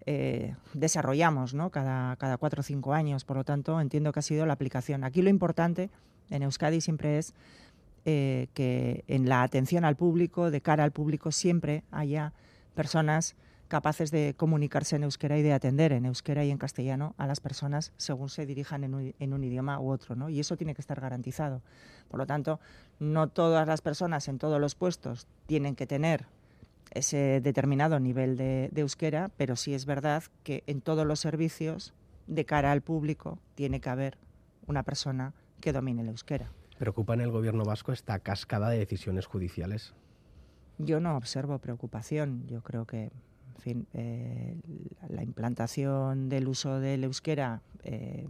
[0.07, 1.70] eh, desarrollamos ¿no?
[1.70, 3.26] cada, cada cuatro o cinco años.
[3.26, 5.04] Por lo tanto, entiendo que ha sido la aplicación.
[5.04, 5.90] Aquí lo importante
[6.30, 7.34] en Euskadi siempre es
[8.07, 12.32] eh, que en la atención al público, de cara al público, siempre haya
[12.74, 13.34] personas
[13.68, 17.40] capaces de comunicarse en euskera y de atender en euskera y en castellano a las
[17.40, 18.94] personas según se dirijan en
[19.32, 20.28] un, idioma u otro, ¿no?
[20.28, 21.62] Y eso tiene que estar garantizado.
[22.08, 22.60] Por lo tanto,
[22.98, 26.26] no todas las personas en todos los puestos tienen que tener
[26.92, 31.94] ese determinado nivel de, euskera, pero sí es verdad que en todos los servicios,
[32.26, 34.18] de cara al público, tiene que haber
[34.66, 36.50] una persona que domine el euskera.
[36.78, 39.94] ¿Preocupa en el gobierno vasco esta cascada de decisiones judiciales?
[40.78, 42.46] Yo no observo preocupación.
[42.46, 43.10] Yo creo que
[43.57, 44.57] en fin, eh,
[45.09, 48.28] la implantación del uso del euskera eh,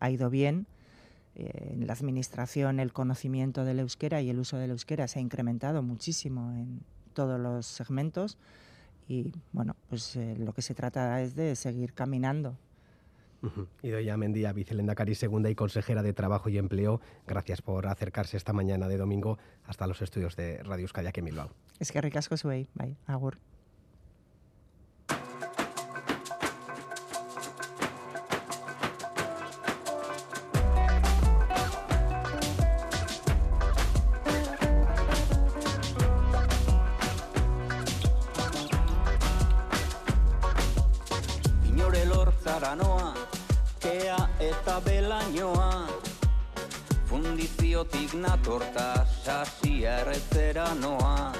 [0.00, 0.66] ha ido bien.
[1.34, 5.22] Eh, en la administración el conocimiento del euskera y el uso del euskera se ha
[5.22, 6.80] incrementado muchísimo en
[7.14, 8.38] todos los segmentos
[9.08, 12.56] y bueno, pues lo que se trata es de seguir caminando.
[13.82, 18.52] Y doña Mendía, vicelendacari segunda y consejera de Trabajo y Empleo, gracias por acercarse esta
[18.52, 21.50] mañana de domingo hasta los estudios de Radio Euskadi aquí en Bilbao.
[21.80, 23.38] Es que ricasco suei, bai, agur.
[47.08, 51.32] Fundiziotik natorta sasia erretzera noa.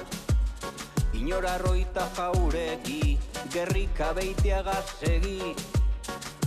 [1.13, 3.17] Inora roita jauregi,
[3.53, 5.53] gerrika beiteaga segi.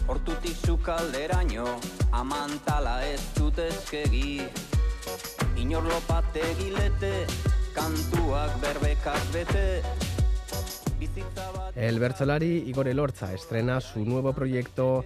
[0.07, 1.67] Hortutik zukalderaino,
[2.13, 4.47] amantala ez dut ezkegi
[5.57, 7.27] Inor lopate gilete,
[7.75, 9.67] kantuak berbekaz bete
[11.77, 15.05] El Bertolari Igor Elorza estrena su nuevo proyecto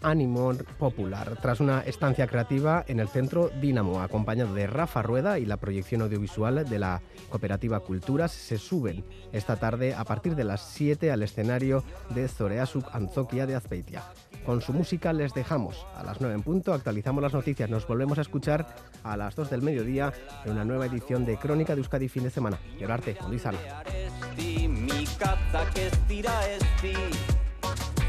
[0.00, 5.44] ánimo popular, tras una estancia creativa en el centro Dinamo, acompañado de Rafa Rueda y
[5.44, 10.60] la proyección audiovisual de la cooperativa Culturas, se suben esta tarde a partir de las
[10.74, 14.04] 7 al escenario de Zoreasuk Anzokia de Azpeitia.
[14.46, 15.84] Con su música les dejamos.
[15.96, 17.70] A las 9 en punto actualizamos las noticias.
[17.70, 18.66] Nos volvemos a escuchar
[19.02, 20.12] a las 2 del mediodía
[20.44, 22.58] en una nueva edición de Crónica de Euskadi fin de semana.
[22.78, 23.58] Llorarte, Luisana.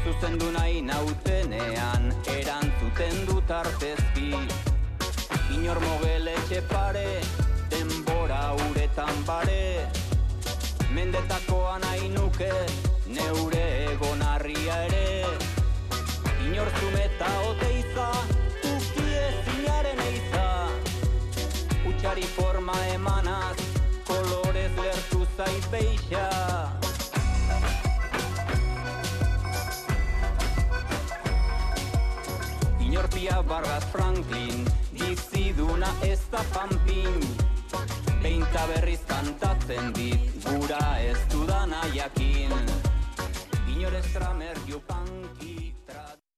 [0.06, 4.30] Zuzendu nahi nautenean erantzuten dut artezki.
[5.56, 7.20] Inor mogeletxe pare,
[7.70, 9.86] denbora uretan bare.
[10.94, 12.50] Mendetakoa nahi nuke,
[13.18, 15.24] neure egonarria ere.
[16.46, 18.10] Inor zumeta oteiza,
[18.72, 20.46] ukie zinaren eiza.
[21.92, 23.56] Utsari forma emanaz,
[24.08, 26.55] kolorez lertu zait beixa
[33.26, 34.62] Inorpia barraz Franklin,
[34.92, 37.18] biziduna ez da pampin
[38.22, 42.54] Beinta berriz kantatzen dit, gura ez dudana jakin.
[43.66, 45.55] Inor estramer jupankin